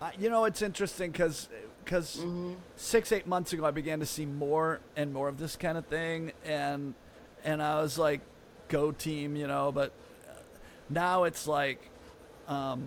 [0.00, 1.48] Uh, you know, it's interesting because
[1.86, 2.52] Mm-hmm.
[2.76, 5.86] six eight months ago, I began to see more and more of this kind of
[5.86, 6.92] thing, and
[7.44, 8.20] and I was like,
[8.68, 9.72] "Go team," you know.
[9.72, 9.92] But
[10.28, 10.32] uh,
[10.90, 11.80] now it's like,
[12.46, 12.82] um,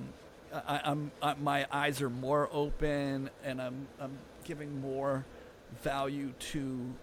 [0.54, 5.26] I, I'm I, my eyes are more open, and I'm I'm giving more
[5.82, 6.94] value to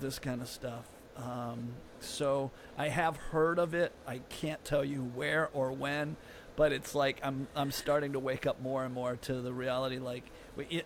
[0.00, 0.86] this kind of stuff.
[1.16, 1.68] Um,
[2.00, 3.92] so I have heard of it.
[4.06, 6.16] I can't tell you where or when,
[6.56, 9.98] but it's like I'm I'm starting to wake up more and more to the reality.
[9.98, 10.24] Like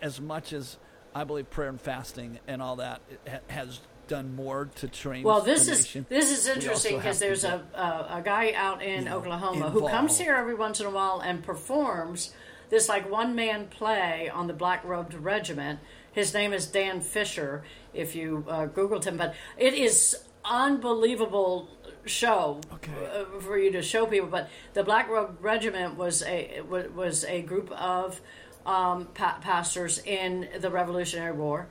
[0.03, 0.79] as much as
[1.15, 3.01] I believe prayer and fasting and all that
[3.49, 5.23] has done more to train.
[5.25, 9.09] Well, this is this is interesting because there's a, a a guy out in you
[9.11, 12.33] know, Oklahoma who comes here every once in a while and performs
[12.71, 15.81] this like one man play on the Black Robed Regiment.
[16.13, 17.63] His name is Dan Fisher.
[17.93, 21.69] If you uh, Googled him, but it is unbelievable
[22.05, 22.93] show Okay.
[23.13, 24.29] uh, for you to show people.
[24.29, 28.21] But the Black Robe Regiment was a was a group of
[28.65, 31.69] um, pa- pastors in the Revolutionary War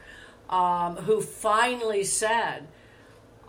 [0.49, 2.67] um, who finally said,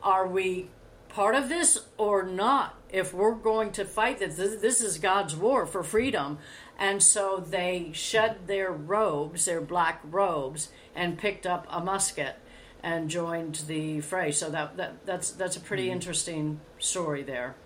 [0.03, 0.71] "Are we
[1.09, 2.75] part of this or not?
[2.91, 6.39] If we're going to fight this, this, this is God's war for freedom."
[6.79, 12.37] And so they shed their robes, their black robes, and picked up a musket
[12.83, 14.31] and joined the fray.
[14.31, 17.57] So that, that that's that's a pretty interesting story there.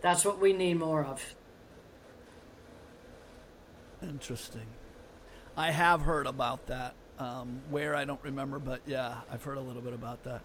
[0.00, 1.34] That's what we need more of.
[4.02, 4.66] Interesting.
[5.56, 6.94] I have heard about that.
[7.22, 10.42] Um, where I don't remember, but yeah, I've heard a little bit about that.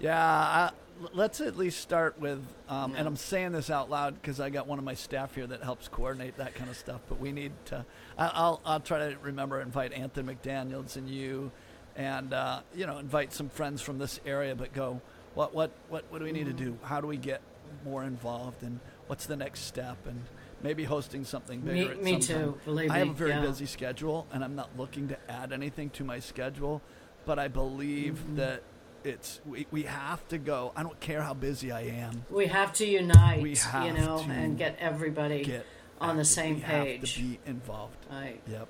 [0.00, 0.70] Yeah, I,
[1.14, 4.66] let's at least start with, um, and I'm saying this out loud because I got
[4.66, 7.00] one of my staff here that helps coordinate that kind of stuff.
[7.08, 7.86] But we need to.
[8.18, 11.52] I, I'll I'll try to remember invite Anthony McDaniel's and you,
[11.96, 14.54] and uh, you know invite some friends from this area.
[14.54, 15.00] But go,
[15.34, 16.76] what what what what do we need to do?
[16.82, 17.40] How do we get
[17.82, 20.20] more involved and what's the next step and
[20.62, 21.94] maybe hosting something Me- bigger.
[22.02, 22.20] me time.
[22.20, 23.40] too, believe I have a very yeah.
[23.40, 26.82] busy schedule, and I'm not looking to add anything to my schedule.
[27.26, 28.36] But I believe Mm-hmm.
[28.36, 28.62] that
[29.04, 30.72] it's we, we have to go.
[30.76, 32.24] I don't care how busy I am.
[32.30, 33.50] We have to unite, We
[33.84, 35.66] you know, to and get everybody Get
[36.00, 37.00] on the same we page.
[37.00, 37.96] Have to be involved.
[38.10, 38.40] Right.
[38.50, 38.68] Yep.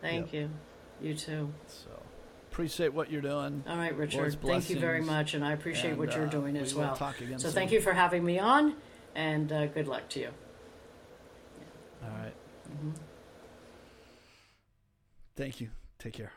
[0.00, 0.50] Thank you.
[1.00, 1.52] You too.
[1.66, 1.90] So
[2.50, 3.64] appreciate what you're doing.
[3.68, 4.36] All right, Richard.
[4.42, 6.96] Thank you very much, and I appreciate And, what you're uh, doing as well.
[6.96, 7.52] so soon.
[7.52, 8.74] thank you for having me on,
[9.14, 10.28] and uh, good luck to you.
[12.02, 12.34] All right.
[12.70, 12.90] Mm-hmm.
[15.36, 15.70] Thank you.
[15.98, 16.32] Take care.